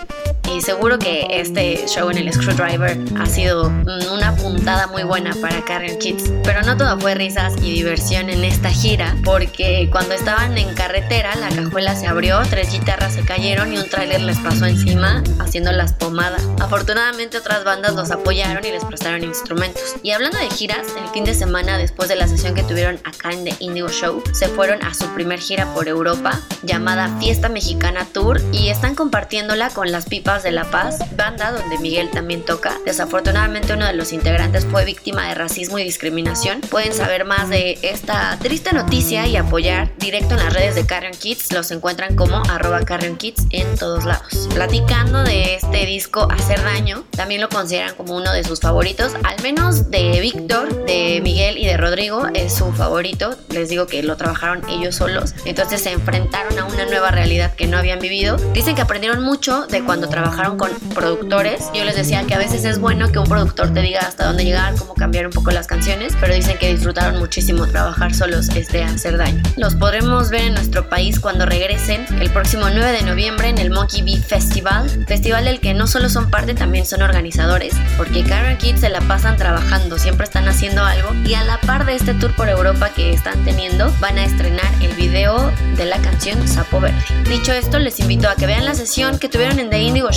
Y 0.53 0.63
seguro 0.63 0.99
que 0.99 1.27
este 1.31 1.87
show 1.87 2.11
en 2.11 2.19
el 2.19 2.33
Screwdriver 2.33 2.99
ha 3.19 3.27
sido 3.27 3.69
una 4.13 4.35
puntada 4.35 4.89
muy 4.89 5.05
buena 5.05 5.33
para 5.41 5.65
Carrion 5.65 5.97
Kids. 5.99 6.33
Pero 6.43 6.63
no 6.63 6.77
todo 6.77 6.99
fue 6.99 7.15
risas 7.15 7.55
y 7.63 7.73
diversión 7.73 8.29
en 8.31 8.43
esta 8.43 8.69
gira, 8.71 9.17
porque 9.25 9.89
cuando 9.93 10.15
estaban 10.15 10.59
en 10.59 10.75
carretera, 10.75 11.37
la 11.37 11.51
cajuela 11.51 11.95
se 11.95 12.09
abrió, 12.09 12.41
tres 12.51 12.73
guitarras 12.73 13.15
se 13.15 13.23
cayeron 13.23 13.73
y 13.73 13.79
un 13.79 13.89
tráiler 13.89 14.23
les 14.23 14.39
pasó 14.39 14.67
encima, 14.67 15.23
haciéndolas 15.39 15.93
pomada. 15.93 16.39
Afortunadamente 16.59 17.39
otras 17.39 17.63
bandas 17.63 17.95
los 17.95 18.11
apoyaron 18.11 18.65
y 18.65 18.73
les 18.73 18.85
prestaron 18.85 19.23
instrumentos. 19.23 19.95
Y 20.03 20.11
hablando 20.11 20.39
de 20.39 20.51
giras, 20.51 20.87
el 21.01 21.09
fin 21.11 21.25
de 21.25 21.35
semana 21.35 21.79
después 21.79 22.09
de 22.09 22.17
la 22.17 22.27
sesión 22.27 22.57
que 22.57 22.65
tuvieron 22.65 22.97
acá 23.05 23.31
en 23.31 23.45
The 23.45 23.55
Indigo 23.61 23.89
Show, 23.89 24.23
se 24.33 24.49
fueron 24.49 24.83
a 24.83 24.95
su 24.95 25.07
primer 25.15 25.39
gira 25.39 25.73
por 25.75 25.87
Europa, 25.87 26.41
llamada 26.65 27.09
Fiesta 27.21 27.49
Mexicana 27.49 28.05
Tour, 28.13 28.41
y 28.53 28.69
están 28.69 28.97
compartiéndola 28.97 29.71
con 29.71 29.93
las 29.93 30.07
pipas 30.07 30.40
de 30.43 30.51
La 30.53 30.65
Paz, 30.71 30.99
banda 31.17 31.53
donde 31.53 31.79
Miguel 31.79 32.11
también 32.11 32.45
toca. 32.45 32.73
Desafortunadamente 32.85 33.73
uno 33.73 33.87
de 33.87 33.93
los 33.93 34.13
integrantes 34.13 34.65
fue 34.65 34.85
víctima 34.85 35.29
de 35.29 35.35
racismo 35.35 35.79
y 35.79 35.85
discriminación. 35.85 36.61
Pueden 36.63 36.95
saber 36.95 37.25
más 37.25 37.49
de 37.49 37.79
esta 37.83 38.39
triste 38.41 38.73
noticia 38.73 39.27
y 39.27 39.37
apoyar 39.37 39.93
directo 39.99 40.35
en 40.35 40.45
las 40.45 40.55
redes 40.55 40.75
de 40.75 40.87
Carrion 40.87 41.13
Kids. 41.15 41.53
Los 41.53 41.71
encuentran 41.71 42.17
como 42.17 42.43
arroba 42.49 42.85
Carrion 42.85 43.17
Kids 43.17 43.47
en 43.51 43.77
todos 43.77 44.05
lados. 44.05 44.49
Platicando 44.55 45.23
de 45.23 45.55
este 45.57 45.87
disco 45.87 46.29
Hacer 46.31 46.63
Daño, 46.63 47.05
también 47.11 47.41
lo 47.41 47.49
consideran 47.49 47.95
como 47.95 48.17
uno 48.17 48.33
de 48.33 48.45
sus 48.45 48.61
favoritos, 48.61 49.13
al 49.25 49.43
menos 49.43 49.91
de 49.91 50.21
Víctor, 50.21 50.87
de 50.87 51.21
Miguel 51.23 51.59
y 51.59 51.67
de 51.67 51.77
Rodrigo 51.77 52.27
es 52.35 52.55
su 52.55 52.73
favorito. 52.73 53.37
Les 53.51 53.69
digo 53.69 53.87
que 53.87 54.03
lo 54.03 54.17
trabajaron 54.17 54.63
ellos 54.69 54.97
solos. 54.97 55.35
Entonces 55.45 55.83
se 55.83 55.93
enfrentaron 55.93 56.59
a 56.59 56.65
una 56.65 56.87
nueva 56.87 57.11
realidad 57.11 57.55
que 57.55 57.67
no 57.67 57.77
habían 57.77 57.99
vivido. 57.99 58.37
Dicen 58.53 58.75
que 58.75 58.83
aprendieron 58.83 59.23
mucho 59.23 59.67
de 59.67 59.85
cuando 59.85 60.09
trabajaron 60.09 60.30
con 60.57 60.71
productores. 60.95 61.65
Yo 61.75 61.85
les 61.85 61.97
decía 61.97 62.25
que 62.25 62.35
a 62.35 62.39
veces 62.39 62.65
es 62.65 62.79
bueno 62.79 63.11
que 63.11 63.19
un 63.19 63.27
productor 63.27 63.75
te 63.75 63.81
diga 63.83 64.01
hasta 64.01 64.27
dónde 64.27 64.45
llegar, 64.45 64.75
cómo 64.77 64.95
cambiar 64.95 65.27
un 65.27 65.33
poco 65.33 65.51
las 65.51 65.67
canciones, 65.67 66.15
pero 66.21 66.35
dicen 66.35 66.57
que 66.59 66.73
disfrutaron 66.73 67.19
muchísimo 67.19 67.67
trabajar 67.67 68.15
solos 68.15 68.49
este 68.51 68.83
hacer 68.83 69.17
daño. 69.17 69.43
Los 69.57 69.75
podremos 69.75 70.31
ver 70.31 70.43
en 70.43 70.55
nuestro 70.55 70.89
país 70.89 71.21
cuando 71.21 71.47
regresen 71.47 72.07
el 72.21 72.31
próximo 72.31 72.67
9 72.73 72.93
de 72.93 73.03
noviembre 73.03 73.49
en 73.49 73.59
el 73.59 73.71
Monkey 73.71 74.03
Bee 74.03 74.19
Festival, 74.19 74.89
festival 75.07 75.45
del 75.45 75.61
que 75.61 75.75
no 75.75 75.87
solo 75.87 76.09
son 76.09 76.31
parte, 76.31 76.55
también 76.55 76.87
son 76.87 77.03
organizadores, 77.03 77.75
porque 77.97 78.23
Carrion 78.23 78.57
Kids 78.59 78.81
se 78.81 78.89
la 78.89 79.01
pasan 79.01 79.37
trabajando, 79.37 79.99
siempre 79.99 80.25
están 80.25 80.49
haciendo 80.49 80.85
algo 80.85 81.11
y 81.25 81.35
a 81.35 81.45
la 81.45 81.61
par 81.61 81.87
de 81.87 81.97
este 81.97 82.15
tour 82.15 82.35
por 82.37 82.49
Europa 82.49 82.91
que 82.95 83.13
están 83.13 83.45
teniendo, 83.45 83.93
van 84.01 84.17
a 84.19 84.25
estrenar 84.25 84.73
el 84.81 84.93
video 84.95 85.51
de 85.77 85.85
la 85.87 85.99
canción 85.99 86.47
Sapo 86.47 86.81
Verde. 86.81 87.03
Dicho 87.29 87.53
esto, 87.53 87.79
les 87.79 87.99
invito 88.01 88.29
a 88.29 88.37
que 88.37 88.47
vean 88.47 88.65
la 88.65 88.75
sesión 88.75 89.19
que 89.19 89.29
tuvieron 89.29 89.59
en 89.59 89.71
The 89.71 89.81
Indigo 89.83 90.13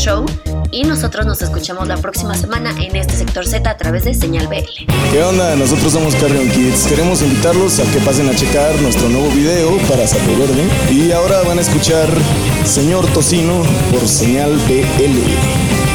Y 0.71 0.83
nosotros 0.83 1.25
nos 1.25 1.41
escuchamos 1.41 1.87
la 1.87 1.95
próxima 1.95 2.35
semana 2.35 2.75
en 2.77 2.93
este 2.97 3.15
sector 3.15 3.47
Z 3.47 3.69
a 3.69 3.77
través 3.77 4.03
de 4.03 4.13
Señal 4.13 4.47
BL. 4.47 4.91
¿Qué 5.13 5.23
onda? 5.23 5.55
Nosotros 5.55 5.93
somos 5.93 6.13
Carrion 6.15 6.49
Kids. 6.49 6.87
Queremos 6.87 7.21
invitarlos 7.21 7.79
a 7.79 7.83
que 7.83 7.99
pasen 7.99 8.27
a 8.27 8.35
checar 8.35 8.75
nuestro 8.81 9.07
nuevo 9.07 9.29
video 9.29 9.77
para 9.87 10.05
Sapo 10.05 10.37
Verde. 10.37 10.67
Y 10.91 11.13
ahora 11.13 11.41
van 11.43 11.57
a 11.57 11.61
escuchar 11.61 12.09
Señor 12.65 13.05
Tocino 13.13 13.63
por 13.91 14.05
Señal 14.05 14.51
BL. 14.67 15.92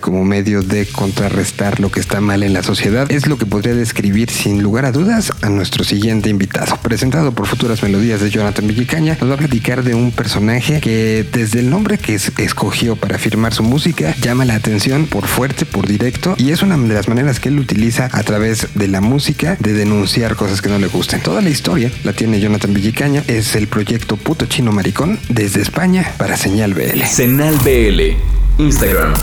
Como 0.00 0.24
medio 0.24 0.62
de 0.62 0.86
contrarrestar 0.86 1.80
lo 1.80 1.90
que 1.90 2.00
está 2.00 2.20
mal 2.20 2.42
en 2.42 2.52
la 2.52 2.62
sociedad, 2.62 3.10
es 3.10 3.26
lo 3.26 3.38
que 3.38 3.46
podría 3.46 3.74
describir 3.74 4.30
sin 4.30 4.62
lugar 4.62 4.84
a 4.84 4.92
dudas 4.92 5.32
a 5.42 5.48
nuestro 5.48 5.84
siguiente 5.84 6.28
invitado. 6.28 6.76
Presentado 6.82 7.32
por 7.32 7.46
Futuras 7.46 7.82
Melodías 7.82 8.20
de 8.20 8.30
Jonathan 8.30 8.66
Villicaña, 8.66 9.16
nos 9.20 9.30
va 9.30 9.34
a 9.34 9.38
platicar 9.38 9.82
de 9.82 9.94
un 9.94 10.12
personaje 10.12 10.80
que 10.80 11.24
desde 11.32 11.60
el 11.60 11.70
nombre 11.70 11.98
que 11.98 12.14
escogió 12.14 12.96
para 12.96 13.18
firmar 13.18 13.54
su 13.54 13.62
música 13.62 14.14
llama 14.20 14.44
la 14.44 14.54
atención 14.54 15.06
por 15.06 15.26
fuerte, 15.26 15.66
por 15.66 15.86
directo, 15.86 16.34
y 16.38 16.50
es 16.50 16.62
una 16.62 16.76
de 16.76 16.94
las 16.94 17.08
maneras 17.08 17.40
que 17.40 17.48
él 17.48 17.58
utiliza 17.58 18.08
a 18.12 18.22
través 18.22 18.68
de 18.74 18.88
la 18.88 19.00
música 19.00 19.56
de 19.60 19.72
denunciar 19.72 20.36
cosas 20.36 20.62
que 20.62 20.68
no 20.68 20.78
le 20.78 20.86
gusten. 20.86 21.20
Toda 21.20 21.40
la 21.42 21.50
historia 21.50 21.90
la 22.04 22.12
tiene 22.12 22.40
Jonathan 22.40 22.72
Villicaña, 22.72 23.22
es 23.26 23.54
el 23.54 23.68
proyecto 23.68 24.16
Puto 24.16 24.46
Chino 24.46 24.72
Maricón 24.72 25.18
desde 25.28 25.60
España 25.60 26.12
para 26.18 26.36
Señal 26.36 26.74
BL. 26.74 27.04
Señal 27.04 27.56
BL, 27.64 28.62
Instagram. 28.62 29.14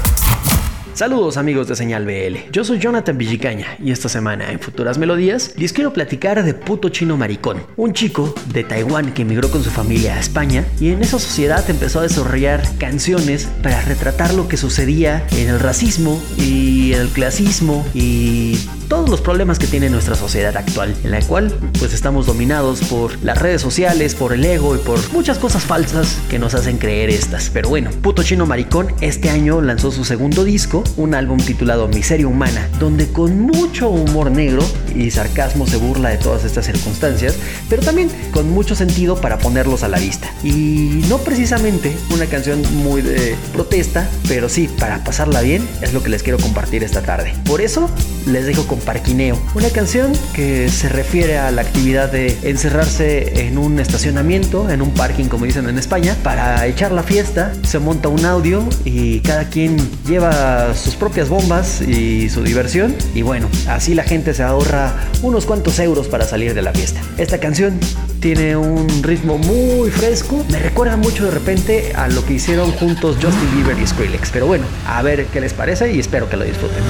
Saludos 0.98 1.38
amigos 1.38 1.68
de 1.68 1.76
Señal 1.76 2.06
BL, 2.06 2.50
yo 2.52 2.64
soy 2.64 2.80
Jonathan 2.80 3.20
Villicaña 3.20 3.78
y 3.78 3.92
esta 3.92 4.10
semana 4.10 4.52
en 4.52 4.60
Futuras 4.60 4.98
Melodías 4.98 5.54
les 5.56 5.72
quiero 5.72 5.94
platicar 5.94 6.44
de 6.44 6.56
Puto 6.56 6.90
Chino 6.90 7.18
Maricón, 7.18 7.62
un 7.76 7.94
chico 7.94 8.34
de 8.52 8.64
Taiwán 8.64 9.14
que 9.14 9.22
emigró 9.22 9.52
con 9.52 9.64
su 9.64 9.70
familia 9.70 10.16
a 10.16 10.20
España 10.20 10.66
y 10.80 10.90
en 10.90 11.04
esa 11.04 11.20
sociedad 11.20 11.64
empezó 11.70 12.00
a 12.00 12.02
desarrollar 12.02 12.64
canciones 12.80 13.48
para 13.62 13.80
retratar 13.84 14.34
lo 14.34 14.48
que 14.48 14.58
sucedía 14.58 15.24
en 15.34 15.50
el 15.50 15.60
racismo 15.60 16.20
y 16.36 16.94
el 16.94 17.10
clasismo 17.10 17.86
y 17.94 18.58
todos 18.88 19.10
los 19.10 19.22
problemas 19.22 19.60
que 19.60 19.68
tiene 19.68 19.90
nuestra 19.90 20.16
sociedad 20.16 20.56
actual, 20.56 20.96
en 21.04 21.12
la 21.12 21.22
cual 21.22 21.54
pues 21.80 21.94
estamos 21.94 22.26
dominados 22.26 22.82
por 22.82 23.22
las 23.24 23.40
redes 23.40 23.62
sociales, 23.62 24.16
por 24.16 24.34
el 24.34 24.46
ego 24.46 24.76
y 24.76 24.80
por 24.80 25.00
muchas 25.12 25.38
cosas 25.38 25.64
falsas 25.64 26.18
que 26.30 26.40
nos 26.40 26.54
hacen 26.54 26.78
creer 26.78 27.10
estas. 27.10 27.50
Pero 27.50 27.70
bueno, 27.70 27.92
Puto 28.02 28.24
Chino 28.24 28.46
Maricón 28.46 28.94
este 29.02 29.30
año 29.30 29.62
lanzó 29.62 29.92
su 29.92 30.06
segundo 30.06 30.44
disco, 30.44 30.84
un 30.96 31.14
álbum 31.14 31.38
titulado 31.38 31.88
Miseria 31.88 32.28
Humana, 32.28 32.70
donde 32.80 33.08
con 33.08 33.42
mucho 33.42 33.90
humor 33.90 34.32
negro 34.32 34.64
y 34.96 35.12
sarcasmo 35.12 35.68
se 35.68 35.78
burla 35.78 36.10
de 36.10 36.18
todas 36.18 36.46
estas 36.46 36.66
circunstancias, 36.66 37.36
pero 37.70 37.84
también 37.84 38.10
con 38.32 38.50
mucho 38.50 38.76
sentido 38.76 39.20
para 39.20 39.38
ponerlos 39.38 39.84
a 39.84 39.88
la 39.88 40.00
vista. 40.00 40.32
Y 40.44 41.04
no 41.10 41.18
precisamente 41.20 41.96
una 42.14 42.26
canción 42.26 42.62
muy 42.76 43.02
de 43.02 43.36
protesta, 43.54 44.10
pero 44.28 44.50
sí, 44.50 44.70
para 44.80 45.04
pasarla 45.04 45.42
bien 45.42 45.68
es 45.82 45.94
lo 45.94 46.04
que 46.04 46.10
les 46.10 46.24
quiero 46.24 46.40
compartir 46.40 46.84
esta 46.84 47.02
tarde. 47.02 47.34
Por 47.46 47.62
eso 47.62 47.90
les 48.26 48.46
dejo 48.46 48.68
con 48.68 48.77
Parquineo, 48.80 49.40
una 49.56 49.70
canción 49.70 50.14
que 50.34 50.70
se 50.70 50.90
refiere 50.90 51.38
a 51.38 51.52
la 51.52 51.62
actividad 51.62 52.12
de 52.12 52.38
encerrarse 52.44 53.48
en 53.48 53.58
un 53.58 53.80
estacionamiento, 53.80 54.70
en 54.70 54.82
un 54.82 54.94
parking 54.94 55.26
como 55.26 55.46
dicen 55.46 55.68
en 55.70 55.78
España, 55.78 56.16
para 56.24 56.66
echar 56.66 56.92
la 56.92 57.04
fiesta, 57.04 57.54
se 57.64 57.80
monta 57.80 58.10
un 58.10 58.26
audio 58.26 58.68
y 58.86 59.20
cada 59.22 59.50
quien 59.50 59.78
lleva 60.06 60.74
sus 60.76 60.96
propias 60.96 61.30
bombas 61.30 61.82
y 61.82 62.30
su 62.30 62.44
diversión. 62.44 62.96
Y 63.14 63.22
bueno, 63.22 63.48
así 63.68 63.94
la 63.94 64.04
gente 64.04 64.34
se 64.34 64.44
ahorra 64.44 64.94
unos 65.22 65.46
cuantos 65.46 65.80
euros 65.80 66.08
para 66.08 66.26
salir 66.26 66.54
de 66.54 66.62
la 66.62 66.74
fiesta. 66.74 67.02
Esta 67.18 67.40
canción 67.40 67.80
tiene 68.20 68.58
un 68.58 69.04
ritmo 69.04 69.38
muy 69.38 69.90
fresco, 69.92 70.44
me 70.50 70.60
recuerda 70.60 70.98
mucho 70.98 71.26
de 71.26 71.32
repente 71.32 71.94
a 71.96 72.08
lo 72.08 72.26
que 72.26 72.34
hicieron 72.34 72.72
juntos 72.72 73.18
Justin 73.22 73.56
Bieber 73.56 73.78
y 73.80 73.88
Skrillex, 73.88 74.32
pero 74.32 74.48
bueno, 74.48 74.66
a 74.88 75.02
ver 75.02 75.26
qué 75.28 75.40
les 75.40 75.54
parece 75.54 75.94
y 75.94 76.00
espero 76.00 76.30
que 76.30 76.38
lo 76.38 76.46
disfruten. 76.46 76.84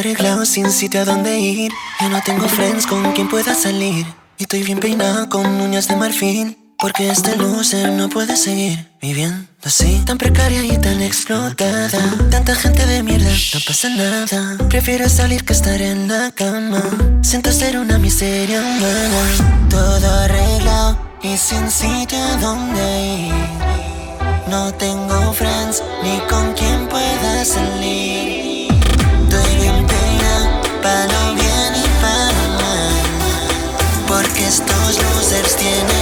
Arreglado 0.00 0.46
sin 0.46 0.70
sitio 0.70 1.02
a 1.02 1.04
dónde 1.04 1.38
ir. 1.38 1.70
Yo 2.00 2.08
no 2.08 2.22
tengo 2.22 2.48
friends 2.48 2.86
con 2.86 3.12
quien 3.12 3.28
pueda 3.28 3.54
salir. 3.54 4.06
Y 4.38 4.44
estoy 4.44 4.62
bien 4.62 4.80
peinado 4.80 5.28
con 5.28 5.44
uñas 5.60 5.88
de 5.88 5.96
marfil. 5.96 6.56
Porque 6.78 7.10
este 7.10 7.36
loser 7.36 7.92
no 7.92 8.08
puede 8.08 8.34
seguir 8.38 8.90
viviendo 9.02 9.46
así. 9.62 10.02
Tan 10.06 10.16
precaria 10.16 10.64
y 10.64 10.78
tan 10.78 11.02
explotada. 11.02 11.90
Tanta 12.30 12.54
gente 12.54 12.86
de 12.86 13.02
mierda, 13.02 13.30
no 13.52 13.60
pasa 13.66 13.90
nada. 13.90 14.56
Prefiero 14.70 15.06
salir 15.06 15.44
que 15.44 15.52
estar 15.52 15.82
en 15.82 16.08
la 16.08 16.30
cama. 16.30 16.80
Siento 17.20 17.52
ser 17.52 17.76
una 17.76 17.98
miseria 17.98 18.62
humana. 18.62 19.68
Todo 19.68 20.10
arreglado 20.20 20.98
y 21.22 21.36
sin 21.36 21.70
sitio 21.70 22.18
a 22.24 22.36
donde 22.38 23.26
ir. 23.26 23.34
No 24.48 24.72
tengo 24.72 25.34
friends 25.34 25.82
ni 26.02 26.18
con 26.20 26.54
quien 26.54 26.88
pueda 26.88 27.44
salir. 27.44 28.39
Para 30.82 31.04
lo 31.06 31.34
bien 31.34 31.74
y 31.76 31.86
para 32.00 32.48
mal. 32.58 32.94
Porque 34.08 34.46
estos 34.46 34.98
losers 35.02 35.56
tienen 35.56 35.99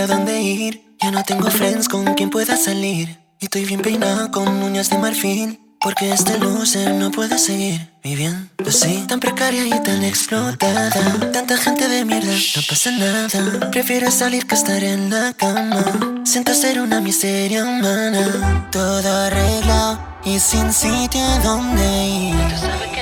a 0.00 0.06
donde 0.06 0.40
ir. 0.40 0.96
Ya 1.00 1.10
no 1.10 1.22
tengo 1.24 1.50
friends 1.50 1.88
con 1.88 2.14
quien 2.14 2.30
pueda 2.30 2.56
salir. 2.56 3.18
Y 3.40 3.46
estoy 3.46 3.64
bien 3.64 3.80
peinado 3.80 4.30
con 4.30 4.48
uñas 4.62 4.90
de 4.90 4.98
marfil. 4.98 5.58
Porque 5.80 6.12
este 6.12 6.38
loser 6.38 6.94
no 6.94 7.10
puede 7.10 7.38
seguir 7.38 7.90
viviendo 8.04 8.48
así. 8.66 9.04
Tan 9.08 9.18
precaria 9.18 9.66
y 9.66 9.82
tan 9.82 10.04
explotada. 10.04 10.90
Tanta 11.32 11.56
gente 11.56 11.88
de 11.88 12.04
mierda, 12.04 12.32
no 12.32 12.62
pasa 12.68 12.90
nada. 12.92 13.70
Prefiero 13.72 14.08
salir 14.12 14.46
que 14.46 14.54
estar 14.54 14.82
en 14.84 15.10
la 15.10 15.32
cama. 15.32 16.22
Siento 16.24 16.54
ser 16.54 16.80
una 16.80 17.00
miseria 17.00 17.64
humana. 17.64 18.68
Todo 18.70 19.12
arreglado 19.26 19.98
y 20.24 20.38
sin 20.38 20.72
sitio 20.72 21.20
a 21.20 21.38
donde 21.40 22.06
ir. 22.06 23.01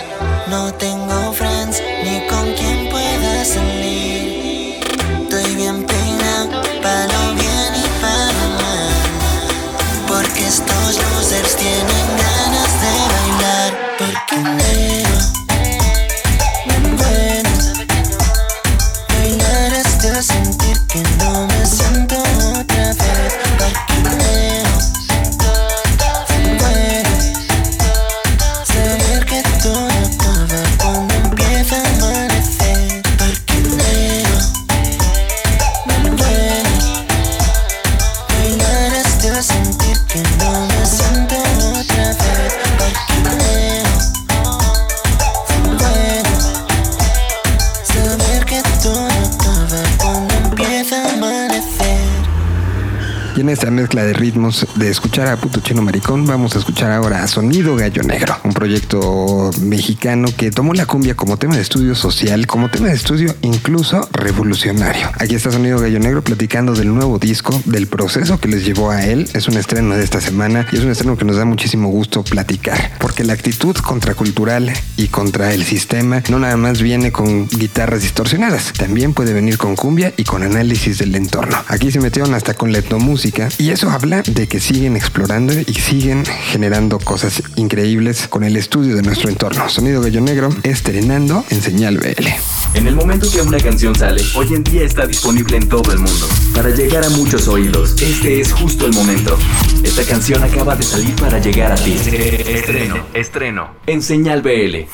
nos 54.51 54.67
de 54.81 54.91
escuchar 54.91 55.29
a 55.29 55.37
Puto 55.37 55.61
Chino 55.61 55.83
Maricón, 55.83 56.25
vamos 56.27 56.57
a 56.57 56.59
escuchar 56.59 56.91
ahora 56.91 57.23
a 57.23 57.29
Sonido 57.29 57.77
Gallo 57.77 58.03
Negro, 58.03 58.35
un 58.45 58.55
proyecto 58.55 59.51
mexicano 59.61 60.29
que 60.35 60.51
tomó 60.51 60.73
la 60.73 60.87
cumbia 60.87 61.15
como 61.15 61.37
tema 61.37 61.55
de 61.55 61.63
estudio 61.63 61.95
social, 61.95 62.47
como 62.47 62.71
tema 62.71 62.89
de 62.89 62.95
estudio 62.95 63.35
incluso 63.43 64.09
revolucionario. 64.13 65.11
Aquí 65.19 65.35
está 65.35 65.53
Sonido 65.53 65.79
Gallo 65.79 65.99
Negro 65.99 66.23
platicando 66.23 66.73
del 66.75 66.95
nuevo 66.95 67.19
disco, 67.19 67.61
del 67.67 67.89
proceso 67.89 68.41
que 68.41 68.49
les 68.49 68.65
llevó 68.65 68.91
a 68.91 69.05
él. 69.05 69.29
Es 69.35 69.49
un 69.49 69.59
estreno 69.59 69.95
de 69.95 70.03
esta 70.03 70.21
semana 70.21 70.67
y 70.73 70.77
es 70.77 70.83
un 70.83 70.91
estreno 70.91 71.19
que 71.19 71.27
nos 71.27 71.37
da 71.37 71.45
muchísimo 71.45 71.89
gusto 71.89 72.25
platicar, 72.25 72.93
porque 72.99 73.23
la 73.23 73.35
actitud 73.35 73.77
contracultural 73.77 74.73
y 74.97 75.09
contra 75.09 75.53
el 75.53 75.65
sistema 75.65 76.23
no 76.31 76.39
nada 76.39 76.57
más 76.57 76.81
viene 76.81 77.13
con 77.13 77.49
guitarras 77.49 78.01
distorsionadas, 78.01 78.73
también 78.73 79.13
puede 79.13 79.35
venir 79.35 79.59
con 79.59 79.77
cumbia 79.77 80.15
y 80.17 80.25
con 80.25 80.43
análisis 80.43 80.97
del 80.99 81.15
entorno. 81.15 81.59
Aquí 81.69 81.93
se 81.93 82.01
metieron 82.01 82.33
hasta 82.33 82.55
con 82.55 82.73
la 82.73 82.79
etnomúsica 82.79 83.01
música 83.01 83.49
y 83.59 83.71
eso 83.71 83.91
habla 83.91 84.23
de 84.23 84.47
que 84.47 84.61
siguen 84.71 84.95
explorando 84.95 85.53
y 85.53 85.75
siguen 85.75 86.25
generando 86.25 87.01
cosas 87.01 87.43
increíbles 87.57 88.29
con 88.29 88.45
el 88.45 88.57
estudio 88.57 88.95
de 88.95 89.03
nuestro 89.03 89.29
entorno. 89.29 89.69
Sonido 89.69 90.01
Gallo 90.01 90.21
Negro 90.21 90.51
estrenando 90.63 91.45
en 91.51 91.61
Señal 91.61 91.99
BL. 91.99 92.29
En 92.75 92.87
el 92.87 92.95
momento 92.95 93.29
que 93.29 93.43
una 93.43 93.59
canción 93.59 93.97
sale, 93.97 94.23
hoy 94.37 94.55
en 94.55 94.63
día 94.63 94.85
está 94.85 95.09
disponible 95.09 95.57
en 95.57 95.69
todo 95.69 95.91
el 95.91 95.99
mundo. 95.99 96.29
Para 96.55 96.71
llegar 96.71 97.05
a 97.05 97.11
muchos 97.11 97.49
oídos, 97.49 98.01
este 98.01 98.41
es 98.41 98.53
justo 98.53 98.87
el 98.87 98.93
momento. 98.93 99.37
Esta 99.83 100.05
canción 100.05 100.45
acaba 100.45 100.77
de 100.77 100.85
salir 100.85 101.17
para 101.17 101.41
llegar 101.41 101.73
a 101.73 101.75
ti. 101.75 101.95
Estreno, 101.95 103.07
estreno, 103.13 103.71
en 103.89 104.03
Señal 104.03 104.41
BL. 104.41 104.87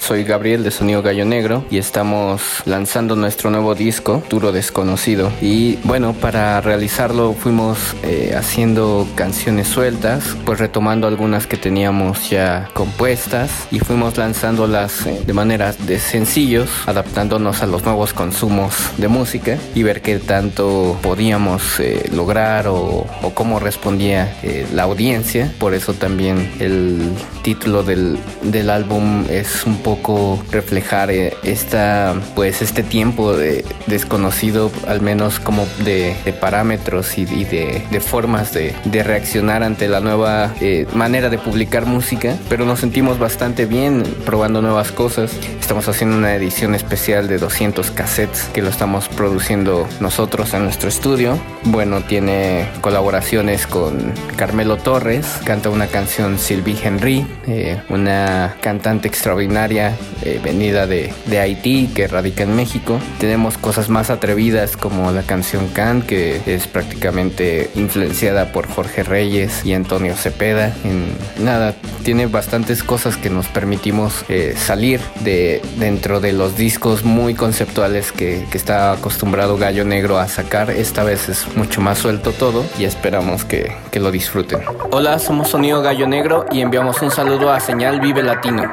Soy 0.00 0.22
Gabriel 0.22 0.62
de 0.62 0.70
Sonido 0.70 1.02
Gallo 1.02 1.24
Negro 1.24 1.64
y 1.68 1.78
estamos 1.78 2.62
lanzando 2.64 3.16
nuestro 3.16 3.50
nuevo 3.50 3.74
disco, 3.74 4.22
Duro 4.30 4.52
Desconocido. 4.52 5.32
Y 5.40 5.76
bueno, 5.82 6.12
para 6.12 6.60
realizarlo 6.60 7.32
fuimos 7.32 7.96
eh, 8.04 8.32
haciendo 8.36 8.95
canciones 9.14 9.68
sueltas, 9.68 10.36
pues 10.44 10.58
retomando 10.58 11.06
algunas 11.06 11.46
que 11.46 11.56
teníamos 11.56 12.30
ya 12.30 12.70
compuestas 12.72 13.50
y 13.70 13.80
fuimos 13.80 14.16
lanzándolas 14.16 15.06
eh, 15.06 15.20
de 15.26 15.32
manera 15.32 15.72
de 15.72 15.98
sencillos, 15.98 16.70
adaptándonos 16.86 17.62
a 17.62 17.66
los 17.66 17.84
nuevos 17.84 18.12
consumos 18.12 18.74
de 18.96 19.08
música 19.08 19.58
y 19.74 19.82
ver 19.82 20.02
qué 20.02 20.18
tanto 20.18 20.98
podíamos 21.02 21.80
eh, 21.80 22.08
lograr 22.12 22.68
o, 22.68 23.06
o, 23.22 23.30
cómo 23.34 23.58
respondía 23.58 24.36
la 24.72 24.84
audiencia. 24.84 25.52
Por 25.58 25.74
eso 25.74 25.92
también 25.94 26.50
el 26.58 27.12
título 27.42 27.82
del, 27.82 28.18
del 28.42 28.70
álbum 28.70 29.24
es 29.28 29.64
un 29.64 29.78
poco 29.78 30.42
reflejar 30.50 31.10
esta, 31.10 32.14
pues 32.34 32.62
este 32.62 32.82
tiempo 32.82 33.36
de 33.36 33.64
desconocido, 33.86 34.70
al 34.86 35.00
menos 35.00 35.38
como 35.40 35.66
de, 35.84 36.16
de 36.24 36.32
parámetros 36.32 37.18
y, 37.18 37.22
y 37.22 37.44
de, 37.44 37.82
de, 37.90 38.00
formas 38.00 38.52
de, 38.52 38.74
de, 38.84 39.02
reaccionar 39.02 39.62
ante 39.62 39.88
la 39.88 40.00
nueva 40.00 40.54
eh, 40.60 40.86
manera 40.94 41.30
de 41.30 41.38
publicar 41.38 41.86
música, 41.86 42.36
pero 42.48 42.64
nos 42.64 42.80
sentimos 42.80 43.18
bastante 43.18 43.66
bien 43.66 44.02
probando 44.24 44.62
nuevas 44.62 44.92
cosas. 44.92 45.32
Estamos 45.60 45.88
haciendo 45.88 46.16
una 46.16 46.34
edición 46.34 46.74
especial 46.74 47.28
de 47.28 47.38
200 47.38 47.90
cassettes 47.90 48.48
que 48.52 48.62
lo 48.62 48.68
estamos 48.68 49.08
produciendo 49.08 49.88
nosotros 50.00 50.54
en 50.54 50.64
nuestro 50.64 50.88
estudio. 50.88 51.38
Bueno, 51.64 52.02
tiene 52.02 52.68
colaboraciones 52.80 53.66
con 53.66 54.12
Carmelo 54.36 54.76
Torres, 54.76 55.26
canta 55.44 55.70
una 55.70 55.86
canción 55.86 56.38
Sylvie 56.38 56.76
Henry, 56.82 57.26
eh, 57.46 57.80
una 57.88 58.56
cantante 58.60 59.08
extraordinaria 59.08 59.94
eh, 60.22 60.40
venida 60.42 60.86
de, 60.86 61.12
de, 61.26 61.40
Haití 61.40 61.88
que 61.94 62.08
radica 62.08 62.44
en 62.44 62.54
México. 62.56 62.98
Tenemos 63.18 63.58
cosas 63.58 63.88
más 63.88 64.10
atrevidas 64.10 64.76
como 64.76 65.10
la 65.12 65.22
canción 65.22 65.68
Can 65.68 66.02
que 66.02 66.40
es 66.46 66.66
prácticamente 66.66 67.70
influenciada 67.74 68.52
por 68.52 68.65
Jorge 68.66 69.02
Reyes 69.02 69.64
y 69.64 69.74
Antonio 69.74 70.14
Cepeda. 70.14 70.72
En, 70.84 71.16
nada, 71.38 71.74
tiene 72.04 72.26
bastantes 72.26 72.82
cosas 72.82 73.16
que 73.16 73.30
nos 73.30 73.46
permitimos 73.48 74.24
eh, 74.28 74.54
salir 74.56 75.00
de 75.20 75.62
dentro 75.78 76.20
de 76.20 76.32
los 76.32 76.56
discos 76.56 77.04
muy 77.04 77.34
conceptuales 77.34 78.12
que, 78.12 78.46
está 78.56 78.92
acostumbrado 78.92 79.58
Gallo 79.58 79.84
Negro 79.84 80.18
a 80.18 80.28
sacar. 80.28 80.70
Esta 80.70 81.04
vez 81.04 81.28
es 81.28 81.56
mucho 81.56 81.82
más 81.82 81.98
suelto 81.98 82.32
todo 82.32 82.64
y 82.78 82.84
esperamos 82.84 83.44
que, 83.44 83.70
que 83.90 84.00
lo 84.00 84.10
disfruten. 84.10 84.60
Hola, 84.90 85.18
somos 85.18 85.50
Sonido 85.50 85.82
Gallo 85.82 86.06
Negro 86.06 86.46
y 86.50 86.62
enviamos 86.62 87.02
un 87.02 87.10
saludo 87.10 87.52
a 87.52 87.60
Señal 87.60 88.00
Vive 88.00 88.22
Latino. 88.22 88.72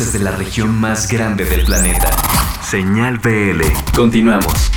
De 0.00 0.18
la 0.18 0.30
región 0.30 0.80
más 0.80 1.08
grande 1.08 1.44
del 1.44 1.62
planeta. 1.66 2.10
Señal 2.62 3.18
BL. 3.18 3.60
Continuamos. 3.94 4.70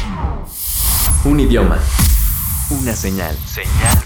Un 1.24 1.40
idioma. 1.40 1.80
Una 2.70 2.94
señal. 2.94 3.38
Señal. 3.46 4.03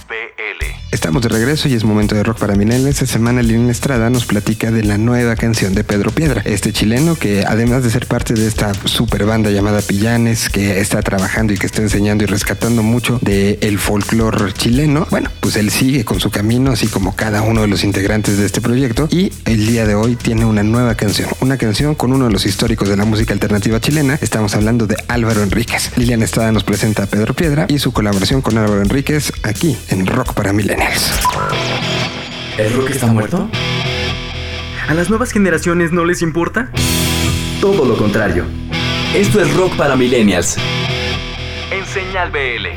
Estamos 1.07 1.23
de 1.23 1.29
regreso 1.29 1.69
y 1.69 1.73
es 1.73 1.85
momento 1.85 2.15
de 2.15 2.23
rock 2.23 2.37
para 2.37 2.55
Millennials. 2.55 3.01
Esta 3.01 3.05
semana 3.05 3.41
Lilian 3.41 3.69
Estrada 3.69 4.09
nos 4.09 4.25
platica 4.25 4.71
de 4.71 4.83
la 4.83 4.97
nueva 4.97 5.37
canción 5.37 5.73
de 5.73 5.85
Pedro 5.85 6.11
Piedra, 6.11 6.41
este 6.43 6.73
chileno 6.73 7.15
que 7.15 7.45
además 7.47 7.85
de 7.85 7.91
ser 7.91 8.07
parte 8.07 8.33
de 8.33 8.45
esta 8.45 8.73
super 8.83 9.25
banda 9.25 9.49
llamada 9.49 9.81
Pillanes, 9.81 10.49
que 10.49 10.81
está 10.81 11.01
trabajando 11.01 11.53
y 11.53 11.57
que 11.57 11.65
está 11.65 11.81
enseñando 11.81 12.25
y 12.25 12.27
rescatando 12.27 12.83
mucho 12.83 13.19
del 13.21 13.57
el 13.61 13.79
folclore 13.79 14.51
chileno, 14.51 15.07
bueno, 15.09 15.29
pues 15.39 15.55
él 15.55 15.71
sigue 15.71 16.03
con 16.03 16.19
su 16.19 16.29
camino, 16.29 16.71
así 16.71 16.87
como 16.87 17.15
cada 17.15 17.41
uno 17.41 17.61
de 17.61 17.67
los 17.67 17.85
integrantes 17.85 18.37
de 18.37 18.45
este 18.45 18.59
proyecto 18.59 19.07
y 19.09 19.31
el 19.45 19.65
día 19.65 19.87
de 19.87 19.95
hoy 19.95 20.17
tiene 20.17 20.43
una 20.43 20.63
nueva 20.63 20.95
canción, 20.95 21.29
una 21.39 21.55
canción 21.57 21.95
con 21.95 22.11
uno 22.11 22.25
de 22.25 22.33
los 22.33 22.45
históricos 22.45 22.89
de 22.89 22.97
la 22.97 23.05
música 23.05 23.31
alternativa 23.31 23.79
chilena. 23.79 24.19
Estamos 24.21 24.55
hablando 24.55 24.87
de 24.87 24.97
Álvaro 25.07 25.41
Enríquez. 25.41 25.89
Lilian 25.95 26.21
Estrada 26.21 26.51
nos 26.51 26.65
presenta 26.65 27.03
a 27.03 27.05
Pedro 27.05 27.33
Piedra 27.33 27.65
y 27.69 27.79
su 27.79 27.93
colaboración 27.93 28.41
con 28.41 28.57
Álvaro 28.57 28.81
Enríquez 28.81 29.31
aquí 29.43 29.77
en 29.87 30.05
Rock 30.05 30.33
para 30.33 30.51
Millennials. 30.51 30.96
¿El 32.57 32.73
rock 32.73 32.89
está 32.91 33.07
muerto? 33.07 33.49
¿A 34.87 34.93
las 34.93 35.09
nuevas 35.09 35.31
generaciones 35.31 35.91
no 35.91 36.05
les 36.05 36.21
importa? 36.21 36.71
Todo 37.61 37.85
lo 37.85 37.97
contrario. 37.97 38.45
Esto 39.13 39.41
es 39.41 39.53
Rock 39.55 39.75
para 39.75 39.95
Millennials. 39.95 40.57
En 41.71 41.85
Señal 41.85 42.31
BL. 42.31 42.67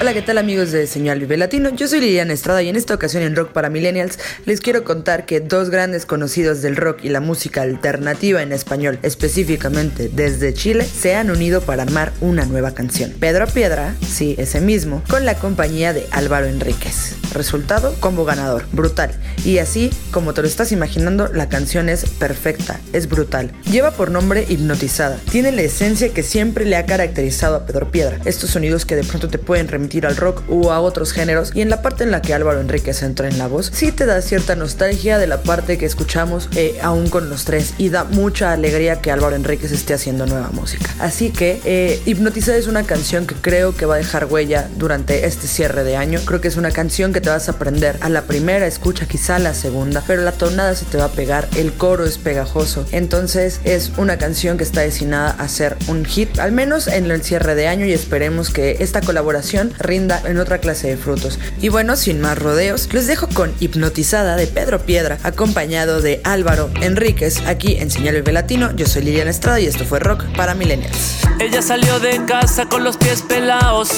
Hola, 0.00 0.12
¿qué 0.12 0.22
tal 0.22 0.38
amigos 0.38 0.72
de 0.72 0.86
Señal 0.86 1.20
Vive 1.20 1.36
Latino? 1.36 1.70
Yo 1.70 1.88
soy 1.88 2.00
Liliana 2.00 2.32
Estrada 2.32 2.60
y 2.62 2.68
en 2.68 2.76
esta 2.76 2.94
ocasión 2.94 3.22
en 3.22 3.34
Rock 3.34 3.52
para 3.52 3.70
Millennials 3.70 4.18
les 4.44 4.60
quiero 4.60 4.84
contar 4.84 5.26
que 5.26 5.40
dos 5.40 5.70
grandes 5.70 6.06
conocidos 6.06 6.62
del 6.62 6.76
rock 6.76 7.00
y 7.02 7.08
la 7.08 7.20
música 7.20 7.62
alternativa 7.62 8.42
en 8.42 8.52
español, 8.52 8.98
específicamente 9.02 10.10
desde 10.12 10.54
Chile, 10.54 10.84
se 10.84 11.14
han 11.14 11.30
unido 11.30 11.60
para 11.60 11.82
armar 11.82 12.12
una 12.20 12.44
nueva 12.44 12.72
canción. 12.72 13.12
Pedro 13.18 13.46
Piedra, 13.46 13.94
sí, 14.06 14.34
ese 14.38 14.60
mismo, 14.60 15.02
con 15.08 15.24
la 15.24 15.36
compañía 15.36 15.92
de 15.92 16.06
Álvaro 16.10 16.46
Enríquez. 16.46 17.16
Resultado, 17.32 17.94
combo 17.98 18.24
ganador, 18.24 18.64
brutal. 18.72 19.10
Y 19.44 19.58
así, 19.58 19.90
como 20.12 20.34
te 20.34 20.42
lo 20.42 20.46
estás 20.46 20.72
imaginando, 20.72 21.28
la 21.28 21.48
canción 21.48 21.88
es 21.88 22.08
perfecta, 22.08 22.78
es 22.92 23.08
brutal. 23.08 23.52
Lleva 23.70 23.90
por 23.90 24.10
nombre 24.10 24.46
Hipnotizada. 24.48 25.18
Tiene 25.30 25.50
la 25.50 25.62
esencia 25.62 26.10
que 26.10 26.22
siempre 26.22 26.64
le 26.64 26.76
ha 26.76 26.86
caracterizado 26.86 27.56
a 27.56 27.66
Pedro 27.66 27.90
Piedra. 27.90 28.18
Estos 28.24 28.50
sonidos 28.50 28.86
que 28.86 28.96
de 28.96 29.04
pronto 29.04 29.28
te 29.28 29.38
pueden 29.38 29.68
remitir 29.68 30.06
al 30.06 30.16
rock 30.16 30.42
o 30.48 30.72
a 30.72 30.80
otros 30.80 31.12
géneros 31.12 31.50
y 31.54 31.60
en 31.60 31.70
la 31.70 31.82
parte 31.82 32.04
en 32.04 32.10
la 32.10 32.22
que 32.22 32.34
Álvaro 32.34 32.60
Enríquez 32.60 33.02
entra 33.02 33.28
en 33.28 33.38
la 33.38 33.48
voz 33.48 33.70
sí 33.74 33.92
te 33.92 34.06
da 34.06 34.20
cierta 34.34 34.56
nostalgia 34.56 35.16
de 35.16 35.28
la 35.28 35.44
parte 35.44 35.78
que 35.78 35.86
escuchamos 35.86 36.48
eh, 36.56 36.80
aún 36.82 37.08
con 37.08 37.30
los 37.30 37.44
tres 37.44 37.74
y 37.78 37.90
da 37.90 38.02
mucha 38.02 38.50
alegría 38.50 39.00
que 39.00 39.12
Álvaro 39.12 39.36
Enríquez 39.36 39.70
esté 39.70 39.94
haciendo 39.94 40.26
nueva 40.26 40.50
música. 40.50 40.92
Así 40.98 41.30
que 41.30 41.60
eh, 41.64 42.02
es 42.04 42.66
una 42.66 42.82
canción 42.82 43.28
que 43.28 43.36
creo 43.36 43.76
que 43.76 43.86
va 43.86 43.94
a 43.94 43.98
dejar 43.98 44.24
huella 44.24 44.68
durante 44.76 45.24
este 45.26 45.46
cierre 45.46 45.84
de 45.84 45.96
año. 45.96 46.18
Creo 46.24 46.40
que 46.40 46.48
es 46.48 46.56
una 46.56 46.72
canción 46.72 47.12
que 47.12 47.20
te 47.20 47.28
vas 47.28 47.48
a 47.48 47.52
aprender 47.52 47.96
a 48.00 48.08
la 48.08 48.22
primera 48.22 48.66
escucha 48.66 49.06
quizá 49.06 49.36
a 49.36 49.38
la 49.38 49.54
segunda 49.54 50.02
pero 50.04 50.22
la 50.22 50.32
tonada 50.32 50.74
se 50.74 50.84
te 50.84 50.96
va 50.96 51.04
a 51.04 51.12
pegar 51.12 51.46
el 51.56 51.72
coro 51.72 52.04
es 52.04 52.18
pegajoso. 52.18 52.84
Entonces 52.90 53.60
es 53.62 53.92
una 53.98 54.18
canción 54.18 54.58
que 54.58 54.64
está 54.64 54.80
destinada 54.80 55.30
a 55.30 55.46
ser 55.46 55.76
un 55.86 56.04
hit 56.04 56.40
al 56.40 56.50
menos 56.50 56.88
en 56.88 57.08
el 57.08 57.22
cierre 57.22 57.54
de 57.54 57.68
año 57.68 57.86
y 57.86 57.92
esperemos 57.92 58.50
que 58.50 58.78
esta 58.80 59.00
colaboración 59.00 59.72
rinda 59.78 60.20
en 60.24 60.38
otra 60.38 60.58
clase 60.58 60.88
de 60.88 60.96
frutos. 60.96 61.38
Y 61.60 61.68
bueno, 61.68 61.94
sin 61.94 62.20
más 62.20 62.36
rodeos, 62.36 62.92
les 62.92 63.06
dejo 63.06 63.28
con 63.28 63.54
Hipnotizada 63.60 64.23
de 64.24 64.46
Pedro 64.46 64.80
Piedra, 64.80 65.18
acompañado 65.22 66.00
de 66.00 66.22
Álvaro 66.24 66.70
Enríquez, 66.80 67.40
aquí 67.46 67.76
en 67.76 67.90
Señal 67.90 68.14
Vive 68.14 68.32
Latino. 68.32 68.74
Yo 68.74 68.86
soy 68.86 69.02
Liliana 69.02 69.30
Estrada 69.30 69.60
y 69.60 69.66
esto 69.66 69.84
fue 69.84 70.00
Rock 70.00 70.24
para 70.34 70.54
Millennials. 70.54 71.18
Ella 71.38 71.60
salió 71.60 72.00
de 72.00 72.24
casa 72.24 72.66
con 72.66 72.84
los 72.84 72.96
pies 72.96 73.20
pelados. 73.20 73.90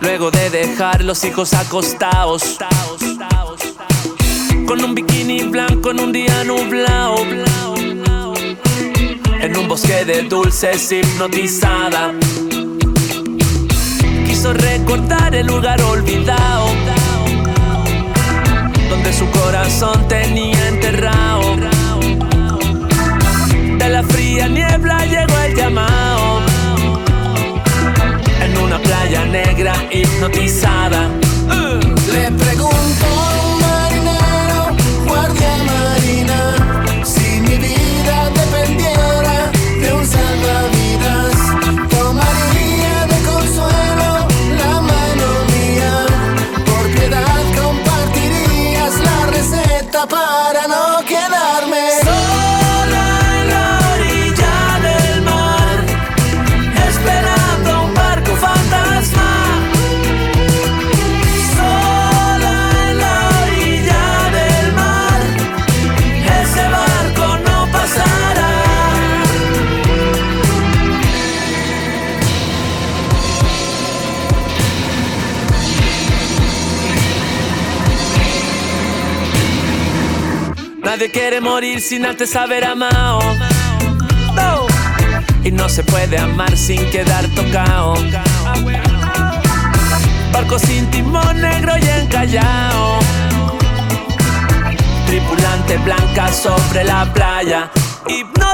Luego 0.00 0.30
de 0.30 0.48
dejar 0.48 1.04
los 1.04 1.22
hijos 1.24 1.52
acostados. 1.52 2.56
Con 4.66 4.82
un 4.82 4.94
bikini 4.94 5.42
blanco 5.42 5.90
en 5.90 6.00
un 6.00 6.12
día 6.12 6.42
nublado. 6.44 7.16
En 9.42 9.56
un 9.56 9.68
bosque 9.68 10.06
de 10.06 10.22
dulces 10.22 10.90
hipnotizada 10.90 12.14
quiso 14.26 14.54
recordar 14.54 15.34
el 15.34 15.46
lugar 15.46 15.82
olvidado 15.82 16.66
donde 19.02 19.12
su 19.16 19.30
corazón 19.30 20.06
tenía 20.08 20.68
enterrado. 20.68 21.56
De 23.78 23.88
la 23.88 24.02
fría 24.02 24.46
niebla 24.46 25.06
llegó 25.06 25.38
el 25.38 25.56
llamado 25.56 26.40
en 28.42 28.58
una 28.58 28.78
playa 28.78 29.24
negra 29.24 29.72
hipnotizada. 29.90 31.08
Le 32.12 32.30
pregunto 32.32 33.19
para. 50.06 50.59
Morir 81.60 81.82
sin 81.82 82.06
antes 82.06 82.34
haber 82.36 82.64
amado. 82.64 83.20
No. 84.34 84.66
Y 85.44 85.50
no 85.50 85.68
se 85.68 85.84
puede 85.84 86.16
amar 86.16 86.56
sin 86.56 86.82
quedar 86.90 87.26
tocado. 87.34 87.96
Barco 90.32 90.58
sin 90.58 90.90
timón 90.90 91.38
negro 91.38 91.74
y 91.76 91.86
encallado. 91.86 93.00
Tripulante 95.06 95.76
blanca 95.84 96.32
sobre 96.32 96.82
la 96.82 97.12
playa. 97.12 97.70
Hipnotizada 98.06 98.49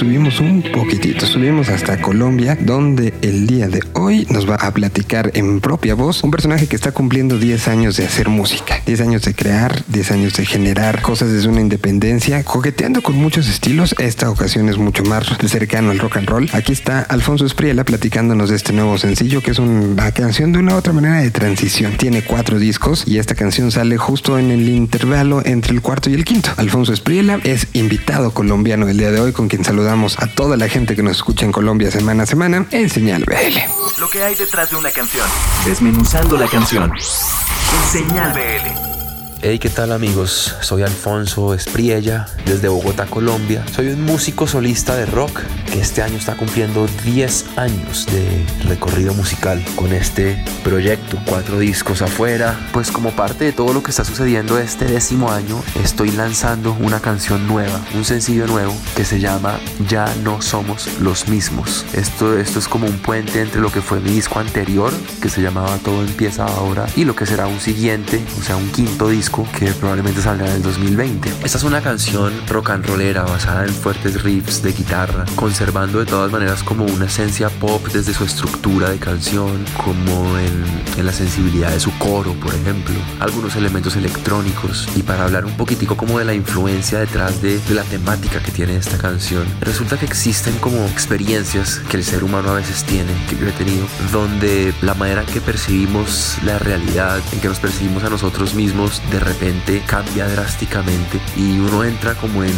subimos 0.00 0.40
un 0.40 0.62
poquitito, 0.62 1.26
subimos 1.26 1.68
hasta 1.68 2.00
Colombia, 2.00 2.56
donde 2.58 3.12
el 3.20 3.46
día 3.46 3.68
de 3.68 3.82
hoy 3.92 4.26
nos 4.30 4.48
va 4.48 4.54
a 4.54 4.72
platicar 4.72 5.30
en 5.34 5.60
propia 5.60 5.94
voz 5.94 6.24
un 6.24 6.30
personaje 6.30 6.68
que 6.68 6.74
está 6.74 6.92
cumpliendo 6.92 7.36
10 7.36 7.68
años 7.68 7.98
de 7.98 8.06
hacer 8.06 8.30
música, 8.30 8.80
10 8.86 9.02
años 9.02 9.22
de 9.24 9.34
crear, 9.34 9.84
10 9.88 10.12
años 10.12 10.32
de 10.38 10.46
generar 10.46 11.02
cosas 11.02 11.30
desde 11.30 11.50
una 11.50 11.60
independencia, 11.60 12.42
coqueteando 12.44 13.02
con 13.02 13.14
muchos 13.16 13.46
estilos. 13.46 13.94
Esta 13.98 14.30
ocasión 14.30 14.70
es 14.70 14.78
mucho 14.78 15.04
más 15.04 15.26
cercano 15.46 15.90
al 15.90 15.98
rock 15.98 16.16
and 16.16 16.30
roll. 16.30 16.48
Aquí 16.54 16.72
está 16.72 17.00
Alfonso 17.02 17.44
Espriela 17.44 17.84
platicándonos 17.84 18.48
de 18.48 18.56
este 18.56 18.72
nuevo 18.72 18.96
sencillo, 18.96 19.42
que 19.42 19.50
es 19.50 19.58
una 19.58 20.10
canción 20.12 20.52
de 20.52 20.60
una 20.60 20.76
otra 20.76 20.94
manera 20.94 21.20
de 21.20 21.30
transición. 21.30 21.98
Tiene 21.98 22.22
cuatro 22.22 22.58
discos 22.58 23.04
y 23.06 23.18
esta 23.18 23.34
canción 23.34 23.70
sale 23.70 23.98
justo 23.98 24.38
en 24.38 24.50
el 24.50 24.66
intervalo 24.66 25.44
entre 25.44 25.74
el 25.74 25.82
cuarto 25.82 26.08
y 26.08 26.14
el 26.14 26.24
quinto. 26.24 26.52
Alfonso 26.56 26.94
Espriela 26.94 27.38
es 27.44 27.66
invitado 27.74 28.32
colombiano 28.32 28.88
el 28.88 28.96
día 28.96 29.10
de 29.10 29.20
hoy, 29.20 29.32
con 29.32 29.48
quien 29.48 29.62
saludamos 29.62 29.89
a 29.90 30.26
toda 30.28 30.56
la 30.56 30.68
gente 30.68 30.94
que 30.94 31.02
nos 31.02 31.16
escucha 31.16 31.44
en 31.44 31.50
Colombia 31.50 31.90
semana 31.90 32.22
a 32.22 32.26
semana 32.26 32.64
en 32.70 32.88
Señal 32.88 33.24
BL. 33.24 34.00
Lo 34.00 34.08
que 34.08 34.22
hay 34.22 34.36
detrás 34.36 34.70
de 34.70 34.76
una 34.76 34.92
canción. 34.92 35.26
Desmenuzando 35.64 36.36
la 36.36 36.46
canción. 36.46 36.92
En 36.92 37.90
Señal 37.90 38.32
BL. 38.32 38.99
Hey, 39.42 39.58
¿qué 39.58 39.70
tal 39.70 39.90
amigos? 39.92 40.54
Soy 40.60 40.82
Alfonso 40.82 41.54
Espriella 41.54 42.26
desde 42.44 42.68
Bogotá, 42.68 43.06
Colombia. 43.06 43.64
Soy 43.72 43.88
un 43.88 44.04
músico 44.04 44.46
solista 44.46 44.94
de 44.94 45.06
rock 45.06 45.40
que 45.72 45.80
este 45.80 46.02
año 46.02 46.18
está 46.18 46.36
cumpliendo 46.36 46.86
10 47.04 47.56
años 47.56 48.04
de 48.04 48.44
recorrido 48.68 49.14
musical 49.14 49.64
con 49.76 49.94
este 49.94 50.44
proyecto, 50.62 51.18
cuatro 51.24 51.58
discos 51.58 52.02
afuera. 52.02 52.68
Pues 52.74 52.90
como 52.90 53.12
parte 53.12 53.46
de 53.46 53.52
todo 53.52 53.72
lo 53.72 53.82
que 53.82 53.92
está 53.92 54.04
sucediendo 54.04 54.58
este 54.58 54.84
décimo 54.84 55.32
año, 55.32 55.62
estoy 55.82 56.10
lanzando 56.10 56.76
una 56.78 57.00
canción 57.00 57.46
nueva, 57.46 57.80
un 57.94 58.04
sencillo 58.04 58.46
nuevo 58.46 58.76
que 58.94 59.06
se 59.06 59.20
llama 59.20 59.58
Ya 59.88 60.14
no 60.22 60.42
somos 60.42 61.00
los 61.00 61.28
mismos. 61.28 61.86
Esto, 61.94 62.38
esto 62.38 62.58
es 62.58 62.68
como 62.68 62.86
un 62.86 62.98
puente 62.98 63.40
entre 63.40 63.62
lo 63.62 63.72
que 63.72 63.80
fue 63.80 64.00
mi 64.00 64.10
disco 64.10 64.38
anterior, 64.38 64.92
que 65.22 65.30
se 65.30 65.40
llamaba 65.40 65.78
Todo 65.78 66.02
empieza 66.02 66.44
ahora, 66.44 66.86
y 66.94 67.06
lo 67.06 67.16
que 67.16 67.24
será 67.24 67.46
un 67.46 67.60
siguiente, 67.60 68.22
o 68.38 68.42
sea, 68.42 68.56
un 68.56 68.70
quinto 68.70 69.08
disco 69.08 69.29
que 69.30 69.72
probablemente 69.72 70.20
saldrá 70.20 70.48
en 70.48 70.56
el 70.56 70.62
2020. 70.62 71.30
Esta 71.44 71.58
es 71.58 71.64
una 71.64 71.80
canción 71.80 72.32
rock 72.48 72.70
and 72.70 72.84
rollera 72.84 73.22
basada 73.22 73.64
en 73.64 73.72
fuertes 73.72 74.22
riffs 74.22 74.62
de 74.62 74.72
guitarra, 74.72 75.24
conservando 75.36 76.00
de 76.00 76.06
todas 76.06 76.32
maneras 76.32 76.64
como 76.64 76.84
una 76.84 77.06
esencia 77.06 77.48
pop 77.48 77.86
desde 77.92 78.12
su 78.12 78.24
estructura 78.24 78.90
de 78.90 78.98
canción, 78.98 79.64
como 79.84 80.36
en, 80.36 80.64
en 80.98 81.06
la 81.06 81.12
sensibilidad 81.12 81.70
de 81.70 81.78
su 81.78 81.96
coro, 81.98 82.32
por 82.34 82.54
ejemplo, 82.54 82.94
algunos 83.20 83.54
elementos 83.54 83.94
electrónicos 83.94 84.88
y 84.96 85.02
para 85.02 85.24
hablar 85.24 85.44
un 85.44 85.56
poquitico 85.56 85.96
como 85.96 86.18
de 86.18 86.24
la 86.24 86.34
influencia 86.34 86.98
detrás 86.98 87.40
de, 87.40 87.58
de 87.60 87.74
la 87.74 87.84
temática 87.84 88.42
que 88.42 88.50
tiene 88.50 88.76
esta 88.76 88.98
canción. 88.98 89.44
Resulta 89.60 89.96
que 89.96 90.06
existen 90.06 90.54
como 90.58 90.84
experiencias 90.86 91.80
que 91.88 91.96
el 91.96 92.04
ser 92.04 92.24
humano 92.24 92.50
a 92.50 92.54
veces 92.54 92.82
tiene, 92.84 93.12
que 93.28 93.36
yo 93.36 93.46
he 93.46 93.52
tenido, 93.52 93.86
donde 94.10 94.74
la 94.82 94.94
manera 94.94 95.22
en 95.22 95.28
que 95.28 95.40
percibimos 95.40 96.36
la 96.44 96.58
realidad, 96.58 97.20
en 97.32 97.40
que 97.40 97.48
nos 97.48 97.60
percibimos 97.60 98.02
a 98.02 98.10
nosotros 98.10 98.54
mismos, 98.54 99.00
de 99.10 99.19
repente 99.20 99.82
cambia 99.86 100.26
drásticamente 100.26 101.20
y 101.36 101.58
uno 101.58 101.84
entra 101.84 102.14
como 102.14 102.42
en 102.42 102.54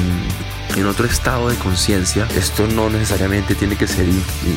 en 0.77 0.87
otro 0.87 1.07
estado 1.07 1.49
de 1.49 1.57
conciencia. 1.57 2.27
Esto 2.37 2.67
no 2.67 2.91
necesariamente 2.91 3.55
tiene 3.55 3.77
que 3.77 3.87
ser 3.87 4.07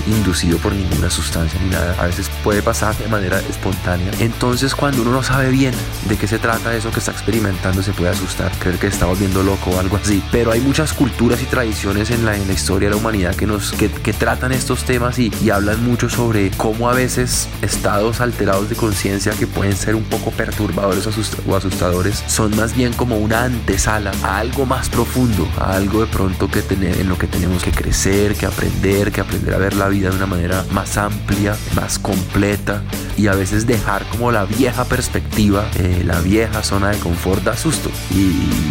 inducido 0.07 0.57
por 0.57 0.73
ninguna 0.73 1.09
sustancia 1.09 1.59
ni 1.61 1.69
nada. 1.69 1.95
A 1.99 2.07
veces 2.07 2.29
puede 2.43 2.61
pasar 2.61 2.95
de 2.97 3.07
manera 3.07 3.39
espontánea. 3.39 4.11
Entonces 4.19 4.75
cuando 4.75 5.01
uno 5.01 5.11
no 5.11 5.23
sabe 5.23 5.49
bien 5.49 5.73
de 6.07 6.17
qué 6.17 6.27
se 6.27 6.39
trata 6.39 6.75
eso 6.75 6.91
que 6.91 6.99
está 6.99 7.11
experimentando, 7.11 7.81
se 7.83 7.93
puede 7.93 8.11
asustar, 8.11 8.51
creer 8.59 8.77
que 8.79 8.87
está 8.87 9.05
volviendo 9.05 9.43
loco 9.43 9.71
o 9.71 9.79
algo 9.79 9.97
así. 9.97 10.23
Pero 10.31 10.51
hay 10.51 10.61
muchas 10.61 10.93
culturas 10.93 11.41
y 11.41 11.45
tradiciones 11.45 12.11
en 12.11 12.25
la, 12.25 12.35
historia 12.37 12.89
de 12.89 12.95
la 12.95 13.01
humanidad 13.01 13.35
que, 13.35 13.47
nos, 13.47 13.71
que, 13.73 13.89
tratan 14.13 14.51
estos 14.51 14.85
temas 14.85 15.19
y 15.19 15.49
hablan 15.49 15.83
mucho 15.83 16.09
sobre 16.09 16.51
cómo 16.51 16.89
a 16.89 16.93
veces 16.93 17.49
estados 17.61 18.21
alterados 18.21 18.69
de 18.69 18.75
conciencia 18.75 19.33
que 19.33 19.47
pueden 19.47 19.75
ser 19.75 19.95
un 19.95 20.03
poco 20.03 20.31
perturbadores 20.31 21.05
o 21.07 21.55
asustadores 21.55 22.23
son 22.27 22.55
más 22.55 22.75
bien 22.75 22.93
como 22.93 23.17
una 23.17 23.43
antesala 23.43 24.11
a 24.23 24.39
algo 24.39 24.65
más 24.65 24.89
profundo, 24.89 25.47
a 25.57 25.75
algo 25.75 26.04
de 26.05 26.11
pronto 26.11 26.47
que 26.47 26.61
tener, 26.61 26.99
en 26.99 27.09
lo 27.09 27.17
que 27.17 27.27
tenemos 27.27 27.63
que 27.63 27.71
crecer, 27.71 28.35
que 28.35 28.45
aprender, 28.45 29.11
que 29.11 29.21
aprender 29.21 29.53
a 29.53 29.57
ver 29.57 29.75
la 29.75 29.87
vida 29.87 30.09
de 30.09 30.15
una 30.15 30.25
manera 30.25 30.63
más 30.71 30.97
amplia, 30.97 31.55
más 31.75 31.97
completa 31.99 32.83
y 33.17 33.27
a 33.27 33.33
veces 33.33 33.65
dejar 33.65 34.05
como 34.09 34.31
la 34.31 34.45
vieja 34.45 34.85
perspectiva, 34.85 35.65
eh, 35.75 36.03
la 36.05 36.19
vieja 36.19 36.61
zona 36.63 36.89
de 36.89 36.99
confort 36.99 37.43
da 37.43 37.55
susto 37.55 37.89
y, 38.11 38.19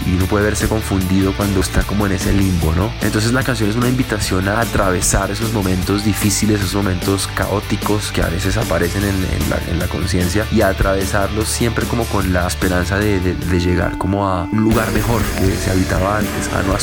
y 0.07 0.15
uno 0.17 0.27
puede 0.27 0.45
verse 0.45 0.69
confundido 0.69 1.33
cuando 1.37 1.61
está 1.61 1.83
como 1.83 2.07
en 2.07 2.13
ese 2.13 2.33
limbo, 2.33 2.73
¿no? 2.75 2.93
Entonces 3.03 3.33
la 3.33 3.43
canción 3.43 3.71
es 3.71 3.77
una 3.77 3.89
invitación 3.89 4.49
a 4.49 4.61
atravesar 4.61 5.31
esos 5.31 5.53
momentos 5.53 6.05
difíciles, 6.05 6.61
esos 6.61 6.75
momentos 6.75 7.29
caóticos 7.35 8.13
que 8.13 8.23
a 8.23 8.29
veces 8.29 8.57
aparecen 8.57 9.03
en, 9.03 9.43
en 9.43 9.51
la, 9.51 9.59
en 9.69 9.79
la 9.79 9.89
conciencia 9.89 10.47
y 10.53 10.61
a 10.61 10.69
atravesarlos 10.69 11.49
siempre 11.49 11.87
como 11.87 12.05
con 12.05 12.33
la 12.33 12.47
esperanza 12.47 12.99
de, 12.99 13.19
de, 13.21 13.35
de 13.35 13.61
llegar 13.61 13.99
como 13.99 14.29
a 14.29 14.45
un 14.45 14.61
lugar 14.61 14.91
mejor 14.93 15.23
que 15.39 15.57
se 15.57 15.71
habitaba 15.71 16.19
antes, 16.19 16.53
a 16.53 16.63
no 16.63 16.75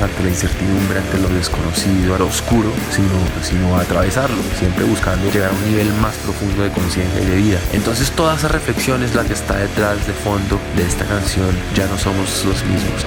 ante 0.00 0.22
la 0.22 0.28
incertidumbre, 0.28 0.98
ante 0.98 1.18
lo 1.18 1.28
desconocido, 1.28 2.14
a 2.14 2.18
lo 2.18 2.26
oscuro, 2.26 2.70
sino, 2.90 3.08
sino 3.42 3.76
a 3.76 3.82
atravesarlo, 3.82 4.42
siempre 4.58 4.84
buscando 4.84 5.30
llegar 5.30 5.50
a 5.50 5.54
un 5.54 5.64
nivel 5.64 5.92
más 5.94 6.16
profundo 6.16 6.62
de 6.62 6.70
conciencia 6.70 7.20
y 7.20 7.26
de 7.26 7.36
vida. 7.36 7.58
Entonces 7.72 8.10
toda 8.12 8.36
esa 8.36 8.48
reflexión 8.48 9.02
es 9.02 9.14
la 9.14 9.24
que 9.24 9.34
está 9.34 9.56
detrás 9.56 10.06
de 10.06 10.12
fondo 10.12 10.58
de 10.76 10.82
esta 10.82 11.04
canción, 11.04 11.50
Ya 11.74 11.86
no 11.86 11.98
somos 11.98 12.44
los 12.44 12.64
mismos. 12.64 13.04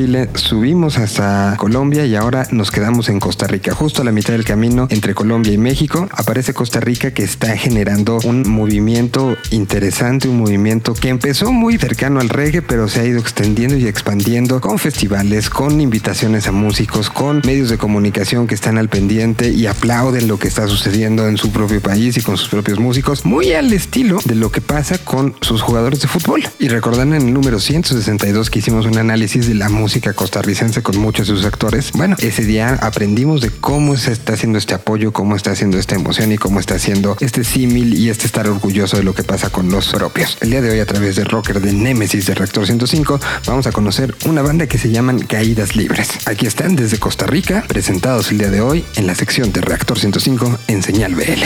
Chile, 0.00 0.30
subimos 0.32 0.96
hasta 0.96 1.56
Colombia 1.58 2.06
y 2.06 2.16
ahora 2.16 2.48
nos 2.52 2.70
quedamos 2.70 3.10
en 3.10 3.20
Costa 3.20 3.46
Rica. 3.46 3.74
Justo 3.74 4.00
a 4.00 4.04
la 4.06 4.12
mitad 4.12 4.32
del 4.32 4.46
camino 4.46 4.86
entre 4.88 5.14
Colombia 5.14 5.52
y 5.52 5.58
México 5.58 6.08
aparece 6.12 6.54
Costa 6.54 6.80
Rica 6.80 7.10
que 7.10 7.22
está 7.22 7.54
generando 7.54 8.18
un 8.24 8.48
movimiento 8.48 9.36
interesante, 9.50 10.26
un 10.26 10.38
movimiento 10.38 10.94
que 10.94 11.10
empezó 11.10 11.52
muy 11.52 11.76
cercano 11.76 12.18
al 12.18 12.30
reggae, 12.30 12.62
pero 12.62 12.88
se 12.88 13.00
ha 13.00 13.04
ido 13.04 13.20
extendiendo 13.20 13.76
y 13.76 13.88
expandiendo 13.88 14.62
con 14.62 14.78
festivales, 14.78 15.50
con 15.50 15.82
invitaciones 15.82 16.46
a 16.46 16.52
músicos, 16.52 17.10
con 17.10 17.42
medios 17.44 17.68
de 17.68 17.76
comunicación 17.76 18.46
que 18.46 18.54
están 18.54 18.78
al 18.78 18.88
pendiente 18.88 19.50
y 19.50 19.66
aplauden 19.66 20.28
lo 20.28 20.38
que 20.38 20.48
está 20.48 20.66
sucediendo 20.66 21.28
en 21.28 21.36
su 21.36 21.52
propio 21.52 21.82
país 21.82 22.16
y 22.16 22.22
con 22.22 22.38
sus 22.38 22.48
propios 22.48 22.78
músicos, 22.78 23.26
muy 23.26 23.52
al 23.52 23.70
estilo 23.70 24.18
de 24.24 24.34
lo 24.34 24.50
que 24.50 24.62
pasa 24.62 24.96
con 24.96 25.34
sus 25.42 25.60
jugadores 25.60 26.00
de 26.00 26.08
fútbol. 26.08 26.42
Y 26.58 26.68
recordan 26.68 27.12
en 27.12 27.28
el 27.28 27.34
número 27.34 27.60
162 27.60 28.48
que 28.48 28.60
hicimos 28.60 28.86
un 28.86 28.96
análisis 28.96 29.46
de 29.46 29.54
la 29.54 29.68
música 29.68 29.89
costarricense 30.14 30.82
con 30.82 30.96
muchos 30.98 31.26
de 31.26 31.34
sus 31.34 31.44
actores. 31.44 31.90
Bueno, 31.92 32.16
ese 32.20 32.44
día 32.44 32.78
aprendimos 32.80 33.40
de 33.40 33.50
cómo 33.50 33.96
se 33.96 34.12
está 34.12 34.34
haciendo 34.34 34.58
este 34.58 34.74
apoyo, 34.74 35.12
cómo 35.12 35.34
está 35.34 35.50
haciendo 35.50 35.78
esta 35.78 35.96
emoción 35.96 36.30
y 36.30 36.38
cómo 36.38 36.60
está 36.60 36.76
haciendo 36.76 37.16
este 37.20 37.42
símil 37.42 37.94
y 37.94 38.08
este 38.08 38.26
estar 38.26 38.48
orgulloso 38.48 38.96
de 38.96 39.02
lo 39.02 39.14
que 39.14 39.24
pasa 39.24 39.50
con 39.50 39.70
los 39.70 39.88
propios. 39.88 40.38
El 40.40 40.50
día 40.50 40.62
de 40.62 40.70
hoy 40.70 40.80
a 40.80 40.86
través 40.86 41.16
de 41.16 41.24
Rocker 41.24 41.60
de 41.60 41.72
Nemesis 41.72 42.26
de 42.26 42.34
Reactor 42.34 42.66
105 42.66 43.20
vamos 43.46 43.66
a 43.66 43.72
conocer 43.72 44.14
una 44.26 44.42
banda 44.42 44.66
que 44.66 44.78
se 44.78 44.90
llaman 44.90 45.18
Caídas 45.20 45.74
Libres. 45.74 46.26
Aquí 46.26 46.46
están 46.46 46.76
desde 46.76 46.98
Costa 46.98 47.26
Rica, 47.26 47.64
presentados 47.66 48.30
el 48.30 48.38
día 48.38 48.50
de 48.50 48.60
hoy 48.60 48.84
en 48.94 49.06
la 49.06 49.14
sección 49.14 49.52
de 49.52 49.60
Reactor 49.60 49.98
105 49.98 50.58
en 50.68 50.82
Señal 50.82 51.14
BL. 51.14 51.44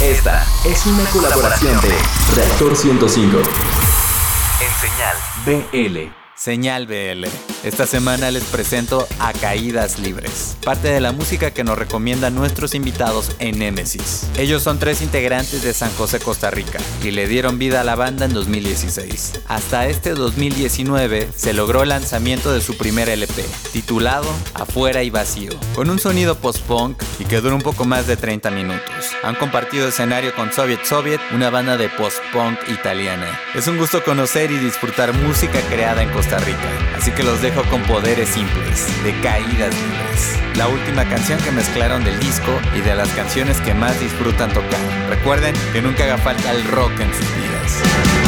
Esta 0.00 0.44
es 0.64 0.86
una 0.86 1.04
colaboración 1.10 1.80
de 1.80 1.94
Reactor 2.34 2.76
105 2.76 3.38
en 4.60 4.72
Señal 4.80 6.10
BL. 6.10 6.21
Señal 6.44 6.88
BL. 6.88 7.51
Esta 7.64 7.86
semana 7.86 8.32
les 8.32 8.42
presento 8.42 9.06
a 9.20 9.32
Caídas 9.32 10.00
Libres, 10.00 10.56
parte 10.64 10.88
de 10.88 11.00
la 11.00 11.12
música 11.12 11.52
que 11.52 11.62
nos 11.62 11.78
recomiendan 11.78 12.34
nuestros 12.34 12.74
invitados 12.74 13.36
en 13.38 13.60
Nemesis. 13.60 14.26
Ellos 14.36 14.64
son 14.64 14.80
tres 14.80 15.00
integrantes 15.00 15.62
de 15.62 15.72
San 15.72 15.92
José, 15.92 16.18
Costa 16.18 16.50
Rica, 16.50 16.80
y 17.04 17.12
le 17.12 17.28
dieron 17.28 17.60
vida 17.60 17.82
a 17.82 17.84
la 17.84 17.94
banda 17.94 18.24
en 18.24 18.32
2016. 18.32 19.42
Hasta 19.46 19.86
este 19.86 20.14
2019 20.14 21.28
se 21.36 21.52
logró 21.52 21.84
el 21.84 21.90
lanzamiento 21.90 22.52
de 22.52 22.60
su 22.60 22.76
primer 22.76 23.08
LP, 23.08 23.44
titulado 23.72 24.26
Afuera 24.54 25.04
y 25.04 25.10
Vacío, 25.10 25.52
con 25.76 25.88
un 25.88 26.00
sonido 26.00 26.34
post-punk 26.34 27.00
y 27.20 27.26
que 27.26 27.40
dura 27.40 27.54
un 27.54 27.62
poco 27.62 27.84
más 27.84 28.08
de 28.08 28.16
30 28.16 28.50
minutos. 28.50 29.12
Han 29.22 29.36
compartido 29.36 29.86
escenario 29.86 30.34
con 30.34 30.52
Soviet 30.52 30.84
Soviet, 30.84 31.20
una 31.32 31.48
banda 31.48 31.76
de 31.76 31.88
post-punk 31.90 32.58
italiana. 32.72 33.38
Es 33.54 33.68
un 33.68 33.78
gusto 33.78 34.02
conocer 34.02 34.50
y 34.50 34.58
disfrutar 34.58 35.12
música 35.12 35.60
creada 35.70 36.02
en 36.02 36.10
Costa 36.10 36.38
Rica, 36.38 36.68
así 36.98 37.12
que 37.12 37.22
los 37.22 37.40
dejo 37.40 37.51
con 37.60 37.82
poderes 37.82 38.30
simples, 38.30 38.86
de 39.04 39.12
caídas 39.20 39.74
libres. 39.74 40.56
La 40.56 40.68
última 40.68 41.04
canción 41.04 41.38
que 41.40 41.50
mezclaron 41.50 42.02
del 42.02 42.18
disco 42.18 42.50
y 42.74 42.80
de 42.80 42.94
las 42.94 43.10
canciones 43.10 43.60
que 43.60 43.74
más 43.74 44.00
disfrutan 44.00 44.50
tocar. 44.52 44.80
Recuerden 45.10 45.54
que 45.72 45.82
nunca 45.82 46.04
haga 46.04 46.16
falta 46.16 46.50
el 46.50 46.64
rock 46.64 46.98
en 47.00 47.12
sus 47.12 47.36
vidas. 47.36 48.21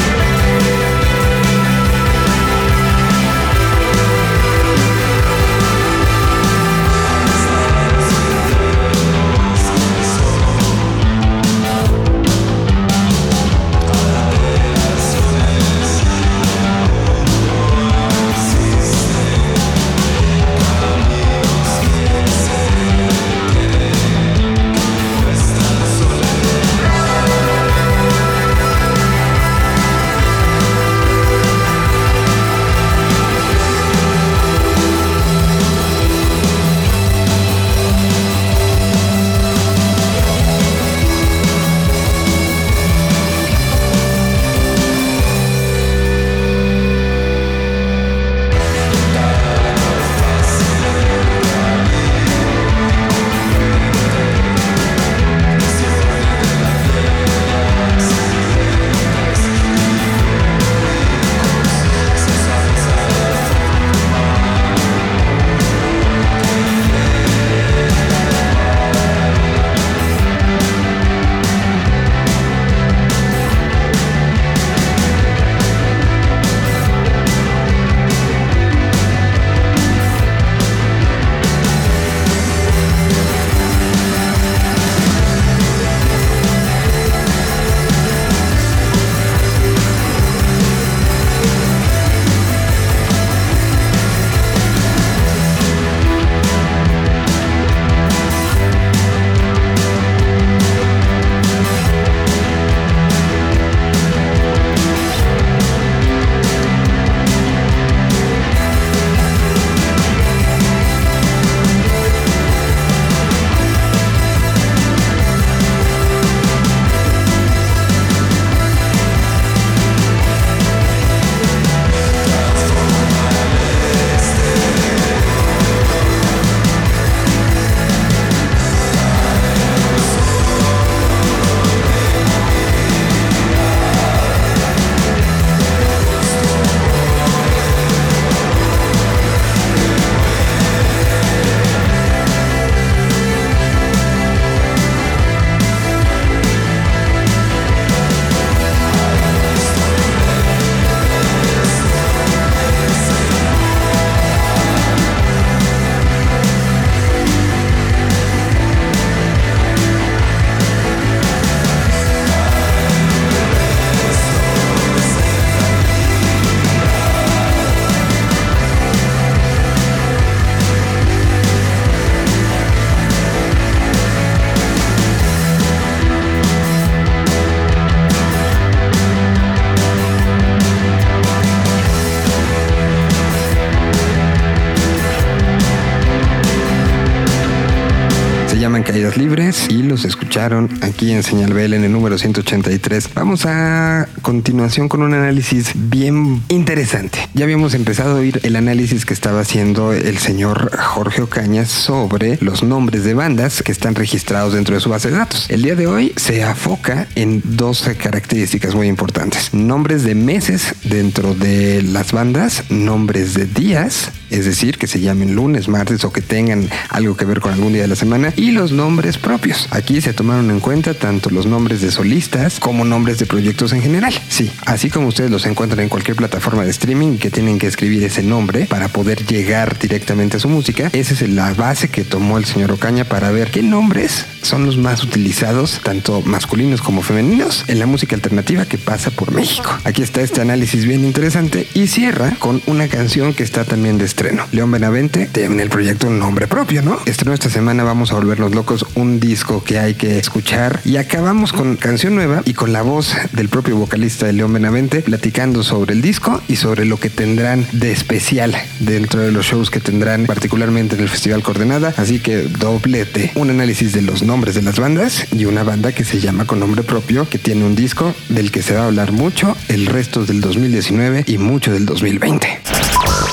Y 189.68 189.82
los 189.82 190.04
escucharon 190.04 190.68
aquí 190.82 191.12
en 191.12 191.22
Señal 191.22 191.52
BL 191.52 191.74
en 191.74 191.84
el 191.84 191.92
número 191.92 192.18
183. 192.18 193.10
Vamos 193.14 193.46
a 193.46 194.08
continuación 194.24 194.88
con 194.88 195.02
un 195.02 195.14
análisis 195.14 195.72
bien 195.74 196.42
interesante. 196.48 197.18
Ya 197.34 197.44
habíamos 197.44 197.74
empezado 197.74 198.16
a 198.16 198.20
oír 198.20 198.40
el 198.42 198.56
análisis 198.56 199.04
que 199.04 199.14
estaba 199.14 199.40
haciendo 199.40 199.92
el 199.92 200.18
señor 200.18 200.76
Jorge 200.76 201.22
Ocaña 201.22 201.66
sobre 201.66 202.38
los 202.40 202.64
nombres 202.64 203.04
de 203.04 203.14
bandas 203.14 203.62
que 203.62 203.70
están 203.70 203.94
registrados 203.94 204.54
dentro 204.54 204.74
de 204.74 204.80
su 204.80 204.88
base 204.88 205.10
de 205.10 205.18
datos. 205.18 205.48
El 205.50 205.62
día 205.62 205.76
de 205.76 205.86
hoy 205.86 206.12
se 206.16 206.42
afoca 206.42 207.06
en 207.14 207.42
dos 207.44 207.88
características 207.98 208.74
muy 208.74 208.88
importantes. 208.88 209.52
Nombres 209.52 210.02
de 210.04 210.14
meses 210.14 210.74
dentro 210.84 211.34
de 211.34 211.82
las 211.82 212.12
bandas, 212.12 212.64
nombres 212.70 213.34
de 213.34 213.44
días, 213.44 214.10
es 214.30 214.46
decir, 214.46 214.78
que 214.78 214.86
se 214.86 215.00
llamen 215.00 215.34
lunes, 215.34 215.68
martes 215.68 216.02
o 216.04 216.12
que 216.12 216.22
tengan 216.22 216.68
algo 216.88 217.14
que 217.16 217.26
ver 217.26 217.40
con 217.40 217.52
algún 217.52 217.74
día 217.74 217.82
de 217.82 217.88
la 217.88 217.96
semana, 217.96 218.32
y 218.36 218.52
los 218.52 218.72
nombres 218.72 219.18
propios. 219.18 219.68
Aquí 219.70 220.00
se 220.00 220.14
tomaron 220.14 220.50
en 220.50 220.60
cuenta 220.60 220.94
tanto 220.94 221.28
los 221.28 221.44
nombres 221.44 221.82
de 221.82 221.90
solistas 221.90 222.58
como 222.58 222.86
nombres 222.86 223.18
de 223.18 223.26
proyectos 223.26 223.72
en 223.74 223.82
general. 223.82 224.13
Sí, 224.28 224.50
así 224.66 224.90
como 224.90 225.08
ustedes 225.08 225.30
los 225.30 225.46
encuentran 225.46 225.80
en 225.80 225.88
cualquier 225.88 226.16
plataforma 226.16 226.64
de 226.64 226.70
streaming 226.70 227.18
que 227.18 227.30
tienen 227.30 227.58
que 227.58 227.66
escribir 227.66 228.02
ese 228.04 228.22
nombre 228.22 228.66
para 228.66 228.88
poder 228.88 229.24
llegar 229.26 229.78
directamente 229.78 230.36
a 230.36 230.40
su 230.40 230.48
música, 230.48 230.90
esa 230.92 231.14
es 231.14 231.28
la 231.28 231.52
base 231.54 231.88
que 231.88 232.04
tomó 232.04 232.38
el 232.38 232.44
señor 232.44 232.72
Ocaña 232.72 233.04
para 233.04 233.30
ver 233.30 233.50
qué 233.50 233.62
nombres 233.62 234.26
son 234.42 234.66
los 234.66 234.76
más 234.76 235.02
utilizados, 235.02 235.80
tanto 235.82 236.20
masculinos 236.22 236.82
como 236.82 237.02
femeninos, 237.02 237.64
en 237.68 237.78
la 237.78 237.86
música 237.86 238.14
alternativa 238.14 238.66
que 238.66 238.78
pasa 238.78 239.10
por 239.10 239.32
México. 239.32 239.70
Aquí 239.84 240.02
está 240.02 240.20
este 240.20 240.40
análisis 240.40 240.84
bien 240.84 241.04
interesante 241.04 241.66
y 241.74 241.86
cierra 241.86 242.36
con 242.38 242.62
una 242.66 242.88
canción 242.88 243.34
que 243.34 243.42
está 243.42 243.64
también 243.64 243.98
de 243.98 244.04
estreno. 244.04 244.46
León 244.52 244.70
Benavente 244.70 245.28
tiene 245.32 245.62
el 245.62 245.70
proyecto 245.70 246.08
un 246.08 246.18
nombre 246.18 246.46
propio, 246.46 246.82
¿no? 246.82 246.98
Estrenó 247.06 247.34
esta 247.34 247.50
semana 247.50 247.84
Vamos 247.84 248.12
a 248.12 248.14
Volvernos 248.14 248.54
Locos, 248.54 248.86
un 248.94 249.20
disco 249.20 249.64
que 249.64 249.78
hay 249.78 249.94
que 249.94 250.18
escuchar 250.18 250.80
y 250.84 250.96
acabamos 250.96 251.52
con 251.52 251.76
canción 251.76 252.14
nueva 252.14 252.42
y 252.44 252.54
con 252.54 252.72
la 252.72 252.82
voz 252.82 253.14
del 253.32 253.48
propio 253.48 253.76
vocalista 253.76 254.03
de 254.04 254.34
León 254.34 254.52
Benavente 254.52 255.00
platicando 255.00 255.62
sobre 255.62 255.94
el 255.94 256.02
disco 256.02 256.42
y 256.46 256.56
sobre 256.56 256.84
lo 256.84 256.98
que 256.98 257.08
tendrán 257.08 257.66
de 257.72 257.90
especial 257.90 258.54
dentro 258.80 259.22
de 259.22 259.32
los 259.32 259.46
shows 259.46 259.70
que 259.70 259.80
tendrán 259.80 260.26
particularmente 260.26 260.94
en 260.94 261.00
el 261.00 261.08
Festival 261.08 261.42
Coordenada. 261.42 261.94
Así 261.96 262.18
que 262.20 262.42
doblete, 262.42 263.32
un 263.34 263.48
análisis 263.48 263.94
de 263.94 264.02
los 264.02 264.22
nombres 264.22 264.56
de 264.56 264.62
las 264.62 264.78
bandas 264.78 265.26
y 265.32 265.46
una 265.46 265.62
banda 265.62 265.92
que 265.92 266.04
se 266.04 266.20
llama 266.20 266.44
con 266.46 266.60
nombre 266.60 266.82
propio, 266.82 267.26
que 267.26 267.38
tiene 267.38 267.64
un 267.64 267.74
disco 267.74 268.14
del 268.28 268.50
que 268.50 268.62
se 268.62 268.74
va 268.74 268.82
a 268.82 268.86
hablar 268.86 269.12
mucho 269.12 269.56
el 269.68 269.86
resto 269.86 270.26
del 270.26 270.42
2019 270.42 271.24
y 271.26 271.38
mucho 271.38 271.72
del 271.72 271.86
2020. 271.86 272.60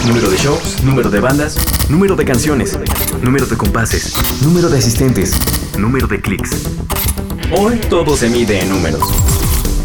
Número 0.07 0.29
de 0.29 0.37
shows, 0.37 0.83
número 0.83 1.09
de 1.09 1.19
bandas, 1.19 1.57
número 1.89 2.15
de 2.15 2.23
canciones, 2.23 2.79
número 3.21 3.45
de 3.45 3.57
compases, 3.57 4.13
número 4.41 4.69
de 4.69 4.77
asistentes, 4.77 5.33
número 5.77 6.07
de 6.07 6.21
clics. 6.21 6.51
Hoy 7.57 7.77
todo 7.89 8.15
se 8.15 8.29
mide 8.29 8.61
en 8.61 8.69
números, 8.69 9.01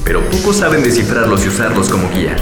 pero 0.07 0.23
pocos 0.31 0.59
saben 0.59 0.85
descifrarlos 0.85 1.45
y 1.45 1.49
usarlos 1.49 1.91
como 1.91 2.09
guía. 2.09 2.37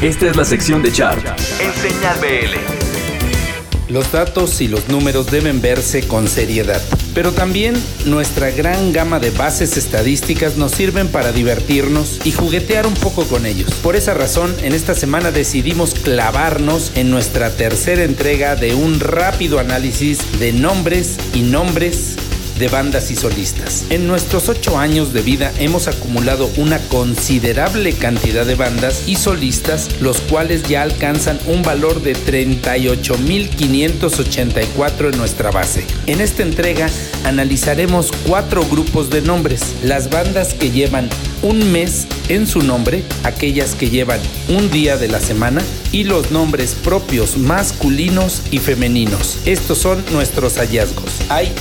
Esta 0.00 0.28
es 0.28 0.36
la 0.36 0.44
sección 0.44 0.80
de 0.80 0.92
chart 0.92 1.26
en 1.60 1.72
Señal 1.74 2.16
BL. 2.20 3.92
Los 3.92 4.12
datos 4.12 4.60
y 4.60 4.68
los 4.68 4.88
números 4.88 5.30
deben 5.30 5.60
verse 5.60 6.06
con 6.06 6.26
seriedad, 6.26 6.80
pero 7.14 7.32
también 7.32 7.74
nuestra 8.06 8.50
gran 8.50 8.92
gama 8.92 9.20
de 9.20 9.30
bases 9.30 9.76
estadísticas 9.76 10.56
nos 10.56 10.72
sirven 10.72 11.08
para 11.08 11.32
divertirnos 11.32 12.20
y 12.24 12.32
juguetear 12.32 12.86
un 12.86 12.94
poco 12.94 13.24
con 13.24 13.44
ellos. 13.44 13.72
Por 13.82 13.94
esa 13.94 14.14
razón, 14.14 14.54
en 14.62 14.72
esta 14.72 14.94
semana 14.94 15.32
decidimos 15.32 15.94
clavarnos 15.94 16.92
en 16.94 17.10
nuestra 17.10 17.50
tercera 17.50 18.04
entrega 18.04 18.56
de 18.56 18.74
un 18.74 19.00
rápido 19.00 19.58
análisis 19.58 20.18
de 20.38 20.52
nombres 20.52 21.18
y 21.34 21.42
nombres 21.42 22.16
de 22.58 22.68
bandas 22.68 23.10
y 23.10 23.16
solistas. 23.16 23.84
En 23.90 24.06
nuestros 24.06 24.48
ocho 24.48 24.78
años 24.78 25.12
de 25.12 25.20
vida 25.22 25.52
hemos 25.58 25.88
acumulado 25.88 26.48
una 26.56 26.78
considerable 26.88 27.92
cantidad 27.92 28.46
de 28.46 28.54
bandas 28.54 29.02
y 29.06 29.16
solistas, 29.16 30.00
los 30.00 30.20
cuales 30.20 30.62
ya 30.64 30.82
alcanzan 30.82 31.40
un 31.46 31.62
valor 31.62 32.02
de 32.02 32.14
38.584 32.14 35.12
en 35.12 35.18
nuestra 35.18 35.50
base. 35.50 35.84
En 36.06 36.20
esta 36.20 36.42
entrega 36.42 36.88
analizaremos 37.24 38.12
cuatro 38.26 38.64
grupos 38.64 39.10
de 39.10 39.22
nombres, 39.22 39.74
las 39.82 40.10
bandas 40.10 40.54
que 40.54 40.70
llevan 40.70 41.08
un 41.42 41.72
mes 41.72 42.06
en 42.28 42.46
su 42.46 42.62
nombre, 42.62 43.02
aquellas 43.22 43.74
que 43.74 43.90
llevan 43.90 44.20
un 44.48 44.70
día 44.70 44.96
de 44.96 45.08
la 45.08 45.20
semana 45.20 45.60
y 45.92 46.04
los 46.04 46.30
nombres 46.30 46.74
propios 46.74 47.36
masculinos 47.36 48.40
y 48.50 48.58
femeninos. 48.58 49.38
Estos 49.44 49.76
son 49.78 50.02
nuestros 50.10 50.56
hallazgos. 50.56 51.10
Hay 51.28 51.52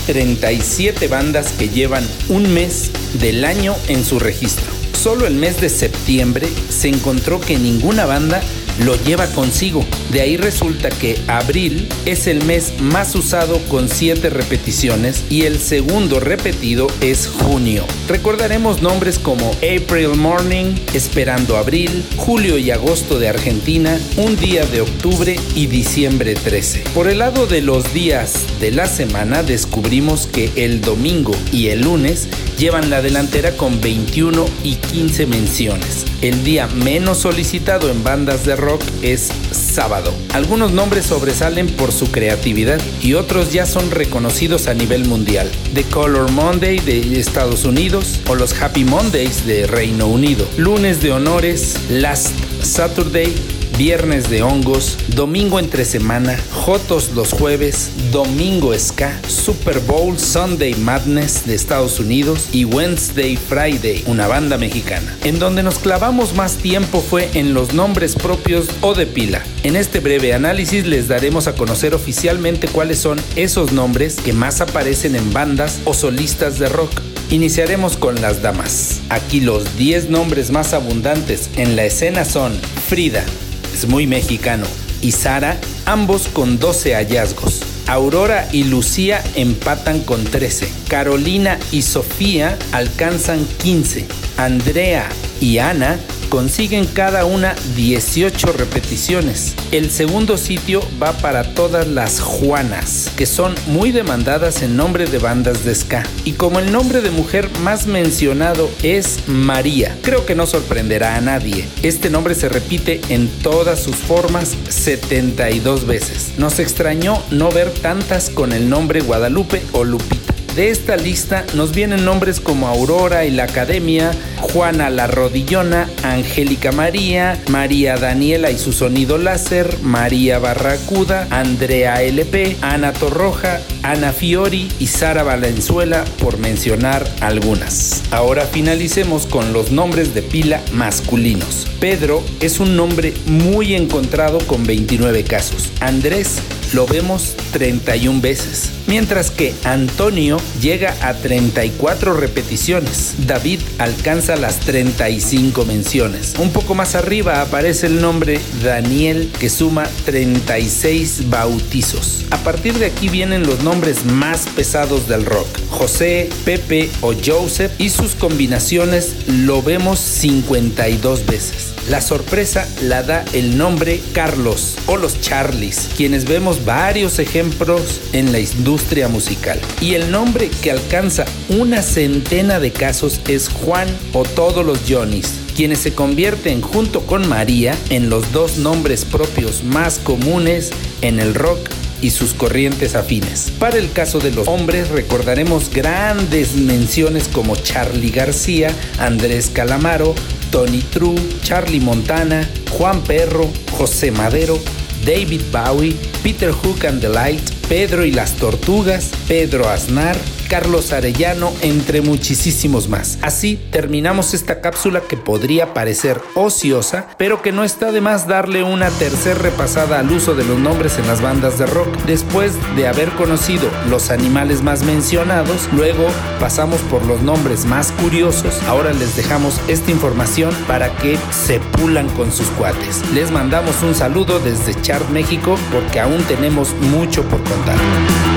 37 0.84 1.08
bandas 1.08 1.54
que 1.54 1.70
llevan 1.70 2.06
un 2.28 2.54
mes 2.54 2.92
del 3.14 3.46
año 3.46 3.74
en 3.88 4.04
su 4.04 4.20
registro. 4.20 4.66
Solo 4.92 5.28
el 5.28 5.36
mes 5.36 5.62
de 5.62 5.70
septiembre 5.70 6.50
se 6.70 6.90
encontró 6.90 7.40
que 7.40 7.58
ninguna 7.58 8.06
banda 8.06 8.42
lo 8.80 8.96
lleva 9.04 9.28
consigo. 9.28 9.86
De 10.12 10.22
ahí 10.22 10.38
resulta 10.38 10.90
que 10.90 11.20
abril 11.28 11.88
es 12.06 12.28
el 12.28 12.44
mes 12.44 12.74
más 12.80 13.16
usado 13.16 13.60
con 13.70 13.90
7 13.90 14.30
repeticiones 14.30 15.24
y 15.30 15.44
el 15.44 15.60
segundo 15.60 16.20
repetido 16.20 16.88
es 17.02 17.28
junio. 17.28 17.86
Recordaremos 18.08 18.82
nombres 18.82 19.20
como 19.20 19.52
April 19.58 20.10
Morning, 20.16 20.76
Esperando 20.94 21.58
Abril, 21.58 22.04
Julio 22.18 22.58
y 22.58 22.72
Agosto 22.72 23.20
de 23.20 23.30
Argentina, 23.30 24.00
Un 24.18 24.38
día 24.38 24.66
de 24.66 24.82
octubre 24.82 25.36
y 25.56 25.68
diciembre 25.68 26.36
13. 26.36 26.84
Por 26.94 27.08
el 27.08 27.20
lado 27.20 27.48
de 27.48 27.62
los 27.62 27.94
días 27.94 28.34
de 28.60 28.72
la 28.72 28.88
semana 28.88 29.44
descubrimos 29.44 30.28
que 30.28 30.52
el 30.56 30.82
domingo 30.82 31.34
y 31.52 31.68
el 31.68 31.82
lunes 31.82 32.28
llevan 32.58 32.90
la 32.90 33.02
delantera 33.02 33.52
con 33.58 33.82
21 33.82 34.46
y 34.64 34.76
15 34.76 35.26
menciones. 35.26 36.06
El 36.22 36.44
día 36.44 36.68
menos 36.68 37.18
solicitado 37.18 37.90
en 37.90 38.04
bandas 38.04 38.46
de 38.46 38.56
rock 38.64 38.82
es 39.02 39.30
sábado. 39.52 40.14
Algunos 40.34 40.72
nombres 40.72 41.06
sobresalen 41.06 41.68
por 41.68 41.92
su 41.92 42.12
creatividad 42.12 42.82
y 43.02 43.14
otros 43.14 43.52
ya 43.52 43.66
son 43.66 43.92
reconocidos 43.92 44.68
a 44.68 44.74
nivel 44.74 45.06
mundial. 45.06 45.52
The 45.74 45.84
Color 45.84 46.32
Monday 46.32 46.80
de 46.80 47.20
Estados 47.20 47.66
Unidos 47.66 48.20
o 48.28 48.36
los 48.36 48.60
Happy 48.62 48.84
Mondays 48.86 49.46
de 49.46 49.68
Reino 49.68 50.08
Unido. 50.08 50.48
Lunes 50.58 51.02
de 51.02 51.12
honores, 51.12 51.78
Last 51.90 52.34
Saturday, 52.62 53.34
Viernes 53.78 54.30
de 54.30 54.44
hongos, 54.44 55.00
domingo 55.16 55.58
entre 55.58 55.84
semana, 55.84 56.38
Jotos 56.52 57.12
los 57.16 57.34
jueves, 57.34 57.90
domingo 58.12 58.78
ska, 58.78 59.20
Super 59.28 59.80
Bowl 59.80 60.20
Sunday 60.20 60.76
Madness 60.76 61.48
de 61.48 61.56
Estados 61.56 62.00
Unidos 62.00 62.50
y 62.52 62.66
Wednesday 62.66 63.36
Friday, 63.36 64.04
una 64.06 64.28
banda 64.28 64.60
mexicana. 64.60 65.18
En 65.24 65.40
donde 65.40 65.64
nos 65.64 65.80
clavamos 65.80 66.36
más 66.36 66.58
tiempo 66.58 67.02
fue 67.02 67.32
en 67.34 67.56
los 67.56 67.74
nombres 67.74 68.16
propios 68.16 68.68
o 68.82 68.94
de 68.94 69.08
pila. 69.08 69.44
En 69.64 69.76
este 69.76 70.00
breve 70.00 70.36
análisis 70.36 70.86
les 70.86 71.08
daremos 71.08 71.48
a 71.48 71.56
conocer 71.56 71.96
oficialmente 71.96 72.68
cuáles 72.68 73.00
son 73.00 73.20
esos 73.36 73.72
nombres 73.72 74.18
que 74.18 74.34
más 74.34 74.62
aparecen 74.62 75.16
en 75.16 75.34
bandas 75.34 75.80
o 75.86 75.96
solistas 75.96 76.60
de 76.60 76.70
rock. 76.70 76.92
Iniciaremos 77.32 77.98
con 77.98 78.22
las 78.22 78.44
damas. 78.44 79.02
Aquí 79.10 79.40
los 79.40 79.78
10 79.78 80.12
nombres 80.12 80.52
más 80.52 80.74
abundantes 80.74 81.50
en 81.58 81.76
la 81.76 81.86
escena 81.86 82.26
son 82.26 82.54
Frida, 82.88 83.26
es 83.74 83.88
muy 83.88 84.08
mexicano, 84.08 84.66
y 85.02 85.12
Sara, 85.12 85.58
ambos 85.86 86.28
con 86.28 86.60
12 86.60 86.96
hallazgos. 86.96 87.62
Aurora 87.88 88.48
y 88.54 88.64
Lucía 88.64 89.22
empatan 89.36 90.00
con 90.02 90.24
13. 90.24 90.70
Carolina 90.88 91.60
y 91.72 91.82
Sofía 91.82 92.58
alcanzan 92.72 93.46
15. 93.62 94.06
Andrea 94.38 95.10
y 95.42 95.58
Ana 95.58 96.00
consiguen 96.24 96.86
cada 96.86 97.26
una 97.26 97.56
18 97.76 98.54
repeticiones. 98.54 99.56
El 99.72 99.92
segundo 99.92 100.38
sitio 100.38 100.82
va 101.02 101.14
para 101.14 101.54
todas 101.54 101.88
las 101.88 102.20
Juanas, 102.20 103.12
que 103.16 103.26
son 103.26 103.56
muy 103.68 103.92
demandadas 103.92 104.62
en 104.62 104.76
nombre 104.76 105.06
de 105.06 105.20
bandas 105.20 105.64
de 105.66 105.76
ska. 105.76 106.04
Y 106.26 106.34
como 106.34 106.60
el 106.60 106.72
nombre 106.72 107.02
de 107.02 107.12
mujer 107.12 107.50
más 107.62 107.88
mencionado 107.88 108.70
es 108.82 109.20
María, 109.28 109.98
creo 110.02 110.26
que 110.26 110.36
no 110.36 110.46
sorprenderá 110.46 111.16
a 111.16 111.22
nadie. 111.22 111.66
Este 111.82 112.10
nombre 112.10 112.36
se 112.36 112.50
repite 112.50 113.02
en 113.10 113.28
todas 113.42 113.82
sus 113.82 113.96
formas 113.96 114.56
72 114.70 115.86
veces. 115.86 116.34
Nos 116.38 116.60
extrañó 116.60 117.22
no 117.32 117.52
ver 117.52 117.72
tantas 117.72 118.30
con 118.30 118.54
el 118.54 118.70
nombre 118.70 119.02
Guadalupe 119.02 119.62
o 119.72 119.84
Lupita. 119.84 120.33
De 120.56 120.70
esta 120.70 120.98
lista 120.98 121.46
nos 121.56 121.74
vienen 121.74 122.06
nombres 122.06 122.40
como 122.40 122.68
Aurora 122.68 123.26
y 123.26 123.32
la 123.32 123.46
Academia, 123.46 124.12
Juana 124.40 124.92
la 124.92 125.08
Rodillona, 125.08 125.90
Angélica 126.04 126.72
María, 126.72 127.42
María 127.50 127.98
Daniela 127.98 128.52
y 128.52 128.60
su 128.60 128.72
sonido 128.72 129.18
láser, 129.18 129.80
María 129.82 130.38
Barracuda, 130.38 131.28
Andrea 131.32 132.04
LP, 132.04 132.56
Ana 132.62 132.94
Torroja, 132.94 133.62
Ana 133.82 134.14
Fiori 134.14 134.72
y 134.78 134.86
Sara 134.86 135.24
Valenzuela, 135.24 136.06
por 136.20 136.38
mencionar 136.38 137.04
algunas. 137.22 138.04
Ahora 138.12 138.46
finalicemos 138.46 139.26
con 139.26 139.54
los 139.54 139.72
nombres 139.72 140.14
de 140.14 140.22
pila 140.22 140.62
masculinos. 140.72 141.68
Pedro 141.80 142.24
es 142.42 142.60
un 142.60 142.76
nombre 142.76 143.16
muy 143.26 143.74
encontrado 143.74 144.38
con 144.46 144.68
29 144.68 145.24
casos. 145.24 145.72
Andrés 145.80 146.38
lo 146.74 146.86
vemos 146.88 147.36
31 147.52 148.22
veces, 148.22 148.72
mientras 148.88 149.32
que 149.32 149.54
Antonio 149.64 150.38
llega 150.62 150.96
a 151.02 151.14
34 151.14 152.14
repeticiones. 152.14 153.14
David 153.28 153.60
alcanza 153.78 154.36
las 154.36 154.60
35 154.62 155.66
menciones. 155.66 156.34
Un 156.40 156.52
poco 156.52 156.76
más 156.76 156.96
arriba 156.96 157.42
aparece 157.42 157.88
el 157.88 158.02
nombre 158.02 158.40
Daniel 158.64 159.32
que 159.40 159.50
suma 159.50 159.88
36 160.06 161.30
bautizos. 161.30 162.26
A 162.32 162.38
partir 162.38 162.74
de 162.80 162.88
aquí 162.88 163.10
vienen 163.10 163.44
los 163.44 163.64
nombres 163.64 164.06
más 164.06 164.48
pesados 164.56 165.08
del 165.08 165.26
rock. 165.26 165.48
José, 165.70 166.30
Pepe 166.46 166.90
o 167.02 167.14
Joseph 167.14 167.72
y 167.80 167.90
sus 167.90 168.16
combinaciones 168.16 169.28
lo 169.28 169.62
vemos 169.62 170.00
52 170.00 171.26
veces. 171.26 171.73
La 171.90 172.00
sorpresa 172.00 172.66
la 172.82 173.04
da 173.04 173.26
el 173.34 173.58
nombre 173.58 174.00
Carlos 174.14 174.78
o 174.88 174.96
los 174.96 175.20
Charlies, 175.20 175.90
quienes 175.98 176.24
vemos 176.24 176.64
varios 176.64 177.20
ejemplos 177.20 178.00
en 178.14 178.32
la 178.32 178.40
industria 178.40 179.10
musical. 179.10 179.60
Y 179.82 179.96
el 179.96 180.10
nombre 180.10 180.50
que 180.62 180.72
alcanza 180.72 181.26
una 181.50 181.82
centena 181.82 182.62
de 182.62 182.72
casos 182.72 183.20
es 183.28 183.50
Juan 183.50 183.90
o 184.14 184.24
todos 184.24 184.66
los 184.66 184.80
Johnnys, 184.88 185.34
quienes 185.58 185.80
se 185.80 185.94
convierten 185.94 186.62
junto 186.62 187.02
con 187.02 187.28
María 187.28 187.76
en 187.90 188.10
los 188.10 188.32
dos 188.32 188.58
nombres 188.58 189.04
propios 189.04 189.66
más 189.66 190.00
comunes 190.00 190.72
en 191.02 191.20
el 191.20 191.36
rock 191.36 191.70
y 192.02 192.12
sus 192.12 192.34
corrientes 192.34 192.96
afines. 192.96 193.52
Para 193.60 193.78
el 193.78 193.92
caso 193.92 194.20
de 194.20 194.32
los 194.32 194.48
hombres 194.48 194.90
recordaremos 194.90 195.70
grandes 195.70 196.56
menciones 196.56 197.28
como 197.28 197.58
Charlie 197.58 198.12
García, 198.12 198.74
Andrés 199.00 199.50
Calamaro, 199.52 200.16
Tony 200.54 200.84
True, 200.92 201.16
Charlie 201.42 201.80
Montana, 201.80 202.48
Juan 202.78 203.02
Perro, 203.02 203.52
José 203.72 204.12
Madero, 204.12 204.60
David 205.04 205.42
Bowie, 205.52 205.98
Peter 206.22 206.52
Hook 206.52 206.86
and 206.86 207.02
the 207.02 207.10
Light, 207.10 207.42
Pedro 207.68 208.06
y 208.06 208.12
las 208.12 208.34
Tortugas, 208.34 209.10
Pedro 209.28 209.68
Aznar, 209.68 210.16
Carlos 210.54 210.94
Arellano, 210.94 211.52
entre 211.62 212.02
muchísimos 212.02 212.88
más. 212.88 213.18
Así 213.24 213.60
terminamos 213.72 214.36
esta 214.36 214.62
cápsula 214.62 215.02
que 215.02 215.18
podría 215.18 215.74
parecer 215.74 216.22
ociosa, 216.36 217.08
pero 217.18 217.42
que 217.42 217.52
no 217.52 217.64
está 217.64 217.92
de 217.92 218.02
más 218.02 218.28
darle 218.28 218.62
una 218.62 218.92
tercera 218.92 219.40
repasada 219.40 219.98
al 219.98 220.12
uso 220.12 220.36
de 220.36 220.44
los 220.44 220.60
nombres 220.60 221.00
en 221.00 221.08
las 221.08 221.24
bandas 221.24 221.58
de 221.58 221.66
rock. 221.66 221.88
Después 222.06 222.54
de 222.76 222.88
haber 222.88 223.10
conocido 223.14 223.68
los 223.90 224.12
animales 224.12 224.62
más 224.62 224.84
mencionados, 224.84 225.68
luego 225.72 226.06
pasamos 226.40 226.80
por 226.82 227.04
los 227.08 227.24
nombres 227.24 227.66
más 227.66 227.92
curiosos. 227.94 228.62
Ahora 228.68 228.94
les 228.94 229.16
dejamos 229.16 229.60
esta 229.68 229.90
información 229.90 230.54
para 230.68 230.96
que 230.98 231.18
se 231.32 231.62
pulan 231.62 232.08
con 232.10 232.32
sus 232.32 232.46
cuates. 232.50 233.02
Les 233.16 233.32
mandamos 233.32 233.82
un 233.82 233.96
saludo 233.96 234.40
desde 234.40 234.80
Chart 234.84 235.10
México 235.10 235.58
porque 235.72 236.00
aún 236.00 236.22
tenemos 236.26 236.76
mucho 236.92 237.24
por 237.24 237.44
contar. 237.44 237.78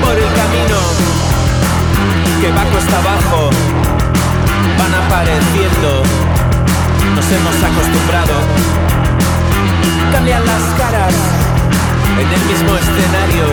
Por 0.01 0.17
el 0.17 0.33
camino 0.33 1.26
que 2.41 2.51
va 2.51 2.63
cuesta 2.65 2.97
abajo 2.99 3.49
van 4.77 4.93
apareciendo. 4.93 6.03
Nos 7.15 7.25
hemos 7.31 7.57
acostumbrado. 7.69 8.35
Cambian 10.11 10.45
las 10.45 10.63
caras 10.77 11.13
en 12.21 12.27
el 12.27 12.41
mismo 12.45 12.71
escenario. 12.77 13.45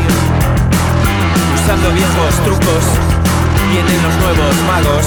Usando 1.55 1.91
viejos 1.93 2.35
trucos, 2.45 2.85
vienen 3.71 4.03
los 4.03 4.15
nuevos 4.21 4.55
magos. 4.69 5.07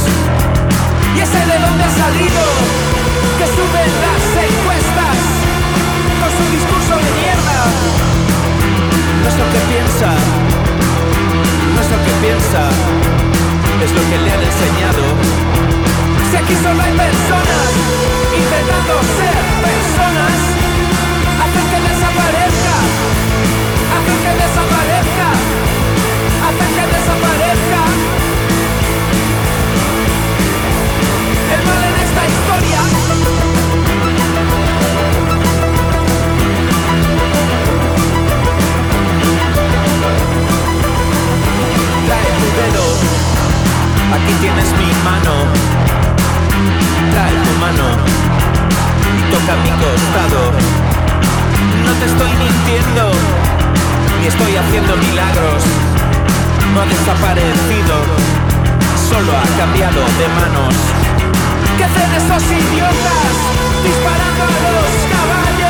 ¿Y 1.16 1.20
ese 1.20 1.38
de 1.38 1.58
dónde 1.66 1.84
ha 1.84 1.94
salido? 2.04 2.44
Que 3.38 3.46
suben 3.58 3.92
las 4.06 4.24
encuestas 4.48 5.18
con 6.20 6.30
su 6.34 6.44
discurso 6.56 6.94
de 7.06 7.12
mierda. 7.22 7.60
No 9.22 9.28
es 9.30 9.38
lo 9.38 9.46
que 9.54 9.62
piensa, 9.70 10.10
no 11.74 11.82
es 11.82 11.90
lo 11.94 12.00
que 12.06 12.14
piensa 12.26 13.08
es 13.84 13.92
lo 13.92 14.02
que 14.10 14.18
le 14.18 14.32
han 14.32 14.42
enseñado. 14.42 15.04
Si 16.32 16.38
aquí 16.38 16.56
solo 16.56 16.82
hay 16.82 16.92
personas 16.94 17.70
intentando 18.38 18.94
ser 19.18 19.38
personas, 19.68 20.38
hacen 21.44 21.66
que 21.72 21.80
desaparezca, 21.90 22.76
hacen 23.96 24.18
que 24.24 24.34
desaparezca, 24.44 25.30
hacen 26.48 26.70
que 26.76 26.86
desaparezca. 26.96 27.82
El 31.54 31.62
mal 31.68 31.82
en 31.90 31.96
esta 32.06 32.22
historia. 32.34 32.82
Trae 42.08 42.32
tu 42.40 42.48
dedo 42.58 43.17
Aquí 44.14 44.34
tienes 44.40 44.72
mi 44.80 44.90
mano, 45.04 45.34
trae 47.12 47.34
tu 47.44 47.52
mano 47.60 47.88
y 49.18 49.22
toca 49.32 49.54
mi 49.64 49.70
costado. 49.84 50.52
No 51.86 51.92
te 52.00 52.06
estoy 52.06 52.32
mintiendo, 52.44 53.12
ni 54.22 54.28
estoy 54.28 54.56
haciendo 54.56 54.96
milagros. 54.96 55.64
No 56.74 56.82
ha 56.82 56.86
desaparecido, 56.86 57.96
solo 59.10 59.32
ha 59.38 59.58
cambiado 59.58 60.02
de 60.20 60.28
manos. 60.40 60.74
¿Qué 61.78 61.84
hacen 61.84 62.12
esos 62.16 62.44
idiotas 62.44 63.34
disparando 63.84 64.44
a 64.44 64.72
los 64.78 64.94
caballos? 65.12 65.67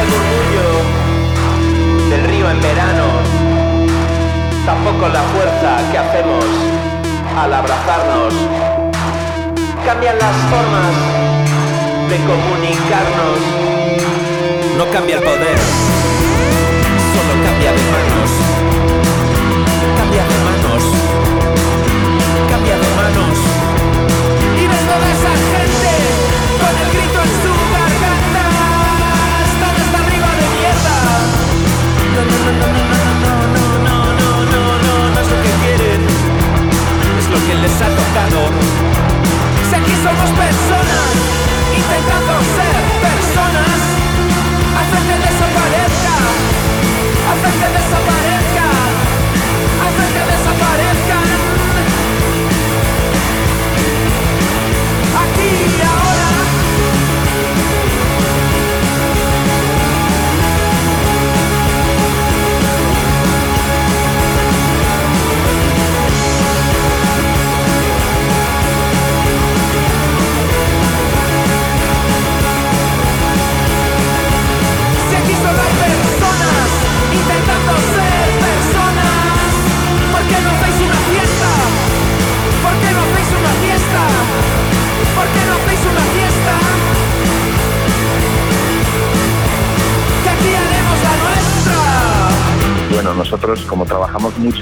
El 0.00 0.08
murmullo 0.08 0.68
del 2.08 2.22
río 2.24 2.50
en 2.50 2.60
verano, 2.60 3.04
tampoco 4.64 5.08
la 5.08 5.22
fuerza 5.22 5.90
que 5.90 5.98
hacemos 5.98 6.44
al 7.36 7.52
abrazarnos. 7.52 8.34
Cambian 9.84 10.18
las 10.18 10.36
formas 10.52 10.94
de 12.08 12.16
comunicarnos, 12.30 13.40
no 14.78 14.84
cambia 14.90 15.16
el 15.16 15.22
poder, 15.22 15.58
solo 17.12 17.32
cambia 17.44 17.72
de 17.72 17.82
manos, 17.94 18.30
cambia 19.98 20.24
de 20.30 20.36
manos, 20.48 20.82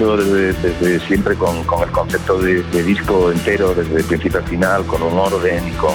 desde, 0.07 1.01
siempre 1.01 1.35
con, 1.35 1.57
el 1.59 1.91
concepto 1.91 2.39
de, 2.39 2.63
disco 2.83 3.33
entero, 3.33 3.75
desde 3.75 4.05
principio 4.05 4.39
a 4.39 4.43
final, 4.43 4.87
con 4.87 5.03
un 5.03 5.19
orden 5.19 5.67
y 5.69 5.73
con, 5.73 5.95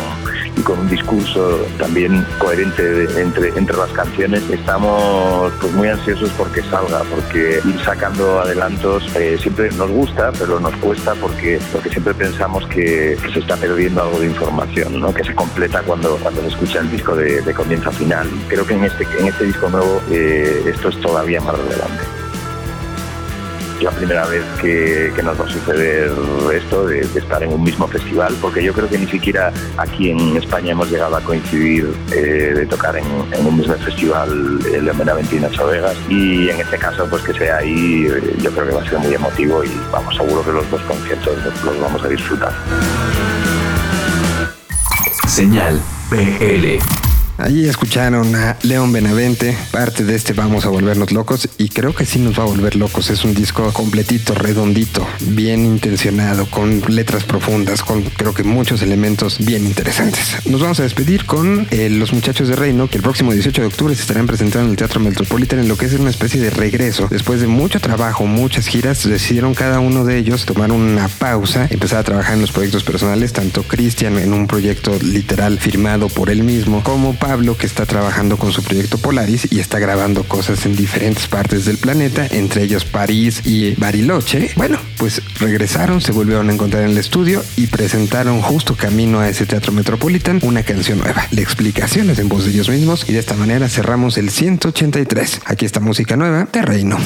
y 0.57 0.61
con 0.61 0.79
un 0.79 0.89
discurso 0.89 1.65
también 1.77 2.25
coherente 2.37 3.05
entre, 3.19 3.77
las 3.77 3.91
canciones, 3.91 4.43
estamos 4.49 5.51
pues 5.59 5.71
muy 5.73 5.87
ansiosos 5.87 6.29
porque 6.37 6.61
salga, 6.63 7.01
porque 7.09 7.59
ir 7.63 7.79
sacando 7.83 8.41
adelantos 8.41 9.03
eh, 9.15 9.37
siempre 9.41 9.71
nos 9.71 9.89
gusta, 9.89 10.31
pero 10.37 10.59
nos 10.59 10.75
cuesta 10.77 11.15
porque, 11.15 11.59
porque 11.71 11.89
siempre 11.89 12.13
pensamos 12.13 12.67
que, 12.67 13.17
se 13.33 13.39
está 13.39 13.55
perdiendo 13.55 14.03
algo 14.03 14.19
de 14.19 14.27
información, 14.27 15.13
que 15.13 15.23
se 15.23 15.33
completa 15.33 15.81
cuando, 15.81 16.19
se 16.19 16.47
escucha 16.47 16.79
el 16.79 16.91
disco 16.91 17.15
de, 17.15 17.53
comienzo 17.53 17.89
a 17.89 17.93
final. 17.93 18.27
Creo 18.47 18.65
que 18.65 18.73
en 18.73 18.83
este, 18.83 19.07
en 19.17 19.27
este 19.27 19.45
disco 19.45 19.69
nuevo 19.69 20.01
eh, 20.11 20.63
esto 20.67 20.89
es 20.89 20.99
todavía 20.99 21.39
más 21.41 21.57
relevante 21.57 22.02
la 23.83 23.91
primera 23.91 24.25
vez 24.25 24.43
que, 24.61 25.11
nos 25.23 25.39
va 25.39 25.45
a 25.45 25.49
suceder 25.49 26.11
esto, 26.53 26.87
de, 26.87 27.01
estar 27.01 27.43
en 27.43 27.53
un 27.53 27.63
mismo 27.63 27.87
festival, 27.87 28.35
porque 28.41 28.63
yo 28.63 28.73
creo 28.73 28.89
que 28.89 28.97
ni 28.97 29.07
siquiera 29.07 29.51
aquí 29.77 30.09
en 30.09 30.37
España 30.37 30.71
hemos 30.71 30.89
llegado 30.89 31.15
a 31.15 31.21
coincidir 31.21 31.93
eh, 32.11 32.53
de 32.55 32.65
tocar 32.65 32.95
en, 32.97 33.05
un 33.45 33.57
mismo 33.57 33.73
festival 33.75 34.59
Benavente 34.97 35.35
y 35.35 35.39
Nacho 35.39 35.67
Vegas. 35.67 35.97
Y 36.09 36.49
en 36.49 36.59
este 36.59 36.77
caso, 36.77 37.05
pues 37.09 37.23
que 37.23 37.33
sea 37.33 37.57
ahí, 37.57 38.07
eh, 38.07 38.35
yo 38.41 38.51
creo 38.51 38.67
que 38.67 38.73
va 38.73 38.81
a 38.81 38.89
ser 38.89 38.99
muy 38.99 39.13
emotivo 39.13 39.63
y 39.63 39.71
vamos, 39.91 40.15
seguro 40.15 40.43
que 40.43 40.51
los 40.51 40.69
dos 40.71 40.81
conciertos 40.83 41.37
los 41.63 41.79
vamos 41.79 42.03
a 42.03 42.07
disfrutar. 42.07 42.53
Señal 45.27 45.81
BL. 46.09 47.02
Ahí 47.43 47.65
escucharon 47.65 48.33
a 48.35 48.55
León 48.61 48.93
Benavente, 48.93 49.57
parte 49.69 50.05
de 50.05 50.15
este 50.15 50.31
Vamos 50.31 50.65
a 50.65 50.69
volvernos 50.69 51.11
locos 51.11 51.49
y 51.57 51.67
creo 51.67 51.93
que 51.93 52.05
sí 52.05 52.19
nos 52.19 52.39
va 52.39 52.43
a 52.43 52.45
volver 52.45 52.77
locos. 52.77 53.09
Es 53.09 53.25
un 53.25 53.33
disco 53.33 53.69
completito, 53.73 54.33
redondito, 54.33 55.05
bien 55.19 55.65
intencionado, 55.65 56.45
con 56.45 56.81
letras 56.87 57.25
profundas, 57.25 57.83
con 57.83 58.01
creo 58.03 58.33
que 58.33 58.45
muchos 58.45 58.81
elementos 58.81 59.39
bien 59.43 59.65
interesantes. 59.65 60.37
Nos 60.45 60.61
vamos 60.61 60.79
a 60.79 60.83
despedir 60.83 61.25
con 61.25 61.67
eh, 61.69 61.89
los 61.89 62.13
muchachos 62.13 62.47
de 62.47 62.55
Reino, 62.55 62.87
que 62.87 62.95
el 62.95 63.03
próximo 63.03 63.33
18 63.33 63.61
de 63.61 63.67
octubre 63.67 63.93
se 63.93 64.03
estarán 64.03 64.25
presentando 64.25 64.67
en 64.67 64.71
el 64.71 64.77
Teatro 64.77 65.01
Metropolitan 65.01 65.59
en 65.59 65.67
lo 65.67 65.77
que 65.77 65.87
es 65.87 65.93
una 65.95 66.11
especie 66.11 66.39
de 66.39 66.49
regreso. 66.49 67.09
Después 67.11 67.41
de 67.41 67.47
mucho 67.47 67.81
trabajo, 67.81 68.25
muchas 68.25 68.67
giras, 68.67 69.03
decidieron 69.03 69.53
cada 69.53 69.81
uno 69.81 70.05
de 70.05 70.17
ellos 70.17 70.45
tomar 70.45 70.71
una 70.71 71.09
pausa, 71.09 71.67
empezar 71.69 71.99
a 71.99 72.03
trabajar 72.03 72.35
en 72.35 72.41
los 72.41 72.53
proyectos 72.53 72.85
personales, 72.85 73.33
tanto 73.33 73.63
Cristian 73.63 74.17
en 74.17 74.31
un 74.31 74.47
proyecto 74.47 74.97
literal 75.01 75.59
firmado 75.59 76.07
por 76.07 76.29
él 76.29 76.43
mismo, 76.43 76.81
como 76.83 77.13
Pablo 77.15 77.32
que 77.33 77.65
está 77.65 77.87
trabajando 77.87 78.37
con 78.37 78.51
su 78.51 78.61
proyecto 78.61 78.99
Polaris 78.99 79.47
y 79.51 79.59
está 79.59 79.79
grabando 79.79 80.23
cosas 80.23 80.67
en 80.67 80.75
diferentes 80.75 81.27
partes 81.27 81.65
del 81.65 81.79
planeta, 81.79 82.27
entre 82.29 82.61
ellos 82.61 82.85
París 82.85 83.41
y 83.43 83.73
Bariloche. 83.73 84.51
Bueno, 84.55 84.77
pues 84.97 85.19
regresaron, 85.39 85.99
se 85.99 86.11
volvieron 86.11 86.49
a 86.49 86.53
encontrar 86.53 86.83
en 86.83 86.91
el 86.91 86.97
estudio 86.99 87.43
y 87.55 87.67
presentaron 87.67 88.39
justo 88.43 88.75
camino 88.75 89.19
a 89.19 89.29
ese 89.29 89.47
teatro 89.47 89.71
Metropolitan 89.71 90.41
una 90.43 90.61
canción 90.61 90.99
nueva. 90.99 91.25
La 91.31 91.41
explicación 91.41 92.11
es 92.11 92.19
en 92.19 92.29
voz 92.29 92.45
de 92.45 92.51
ellos 92.51 92.69
mismos 92.69 93.09
y 93.09 93.13
de 93.13 93.19
esta 93.19 93.33
manera 93.33 93.67
cerramos 93.67 94.19
el 94.19 94.29
183. 94.29 95.41
Aquí 95.45 95.65
está 95.65 95.79
música 95.79 96.15
nueva 96.15 96.47
de 96.53 96.61
Reino. 96.61 96.97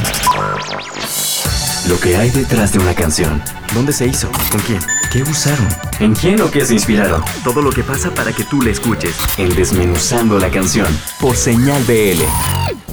Lo 1.88 1.98
que 2.00 2.18
hay 2.18 2.30
detrás 2.32 2.74
de 2.74 2.80
una 2.80 2.94
canción. 2.94 3.42
¿Dónde 3.74 3.94
se 3.94 4.08
hizo? 4.08 4.30
¿Con 4.52 4.60
quién? 4.62 4.80
¿Qué 5.10 5.24
usaron? 5.24 5.68
¿En 6.02 6.14
quién 6.14 6.42
o 6.42 6.52
qué 6.52 6.66
se 6.66 6.74
inspiraron? 6.74 7.24
Todo 7.46 7.62
lo 7.62 7.72
que 7.72 7.82
pasa 7.82 8.14
para 8.14 8.34
que 8.34 8.44
tú 8.44 8.62
la 8.62 8.72
escuches. 8.72 9.16
En 9.38 9.56
Desmenuzando 9.56 10.38
la 10.38 10.50
canción. 10.50 10.88
Por 11.22 11.38
Señal 11.38 11.82
BL. 11.86 12.87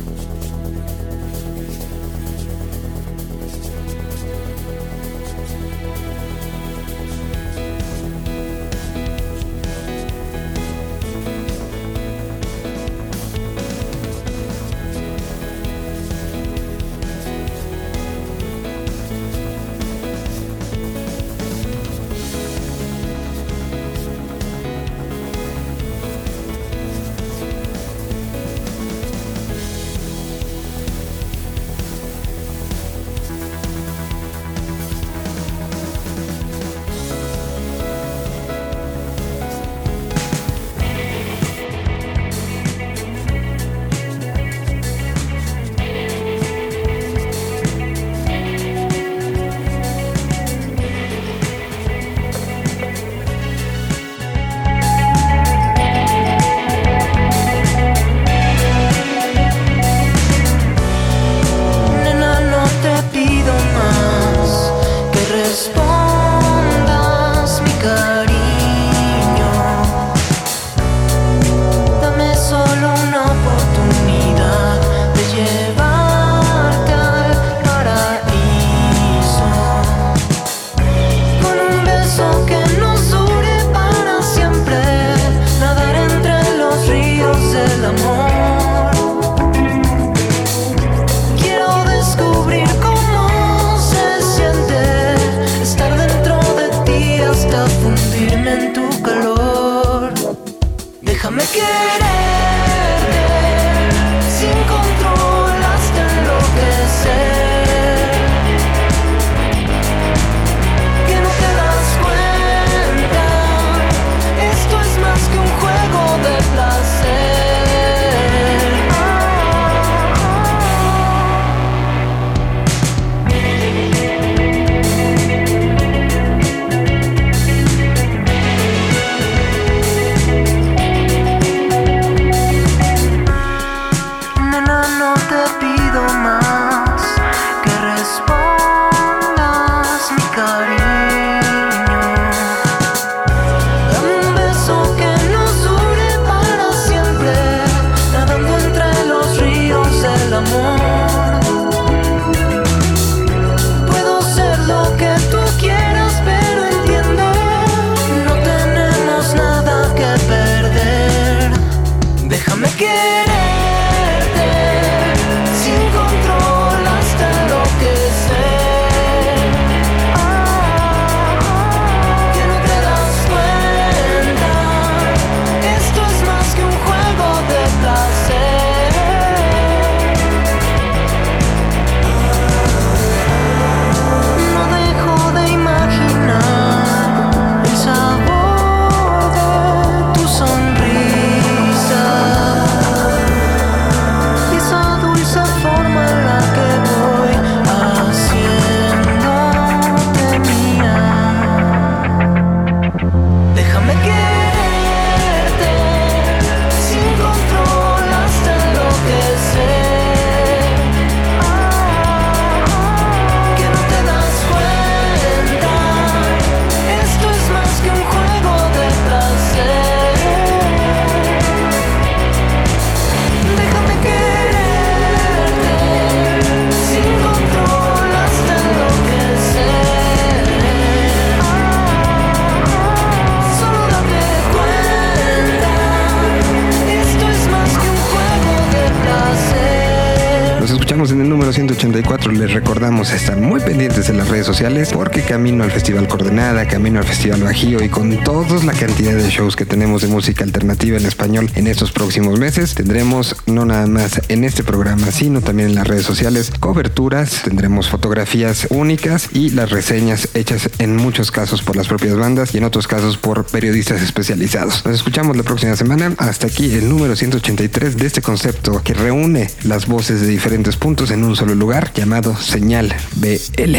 Pendientes 243.74 244.08
en 244.08 244.18
las 244.18 244.28
redes 244.28 244.46
sociales 244.46 244.90
porque 244.92 245.22
camino 245.22 245.64
al 245.64 245.72
Festival 245.72 246.06
Coordenada, 246.06 246.68
camino 246.68 247.00
al 247.00 247.04
Festival 247.04 247.42
Bajío 247.42 247.82
y 247.82 247.88
con 247.88 248.22
toda 248.22 248.62
la 248.62 248.72
cantidad 248.72 249.16
de 249.16 249.28
shows 249.28 249.56
que 249.56 249.66
tenemos 249.66 250.02
de 250.02 250.06
música 250.06 250.44
alternativa 250.44 250.96
en 250.96 251.04
español 251.04 251.50
en 251.56 251.66
estos 251.66 251.90
próximos 251.90 252.38
meses, 252.38 252.76
tendremos 252.76 253.34
no 253.46 253.64
nada 253.64 253.88
más 253.88 254.20
en 254.28 254.44
este 254.44 254.62
programa, 254.62 255.10
sino 255.10 255.40
también 255.40 255.70
en 255.70 255.74
las 255.74 255.88
redes 255.88 256.06
sociales 256.06 256.52
coberturas, 256.60 257.42
tendremos 257.42 257.88
fotografías 257.90 258.68
únicas 258.70 259.30
y 259.32 259.50
las 259.50 259.70
reseñas 259.70 260.28
hechas 260.34 260.70
en 260.78 260.94
muchos 260.94 261.32
casos 261.32 261.62
por 261.62 261.74
las 261.74 261.88
propias 261.88 262.16
bandas 262.16 262.54
y 262.54 262.58
en 262.58 262.64
otros 262.64 262.86
casos 262.86 263.16
por 263.16 263.44
periodistas 263.44 264.02
especializados. 264.02 264.86
Nos 264.86 264.94
escuchamos 264.94 265.36
la 265.36 265.42
próxima 265.42 265.74
semana. 265.74 266.14
Hasta 266.18 266.46
aquí 266.46 266.72
el 266.74 266.88
número 266.88 267.16
183 267.16 267.96
de 267.96 268.06
este 268.06 268.22
concepto 268.22 268.80
que 268.84 268.94
reúne 268.94 269.50
las 269.64 269.88
voces 269.88 270.20
de 270.20 270.28
diferentes 270.28 270.76
puntos 270.76 271.10
en 271.10 271.24
un 271.24 271.34
solo 271.34 271.56
lugar 271.56 271.92
llamado 271.92 272.36
Señal 272.36 272.94
BL. 273.24 273.76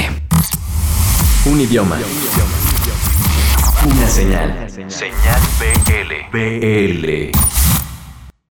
Un 1.45 1.61
idioma. 1.61 1.99
Una 3.85 4.09
señal. 4.09 4.67
Señal 4.89 5.41
BL. 5.59 6.31
BL. 6.33 7.54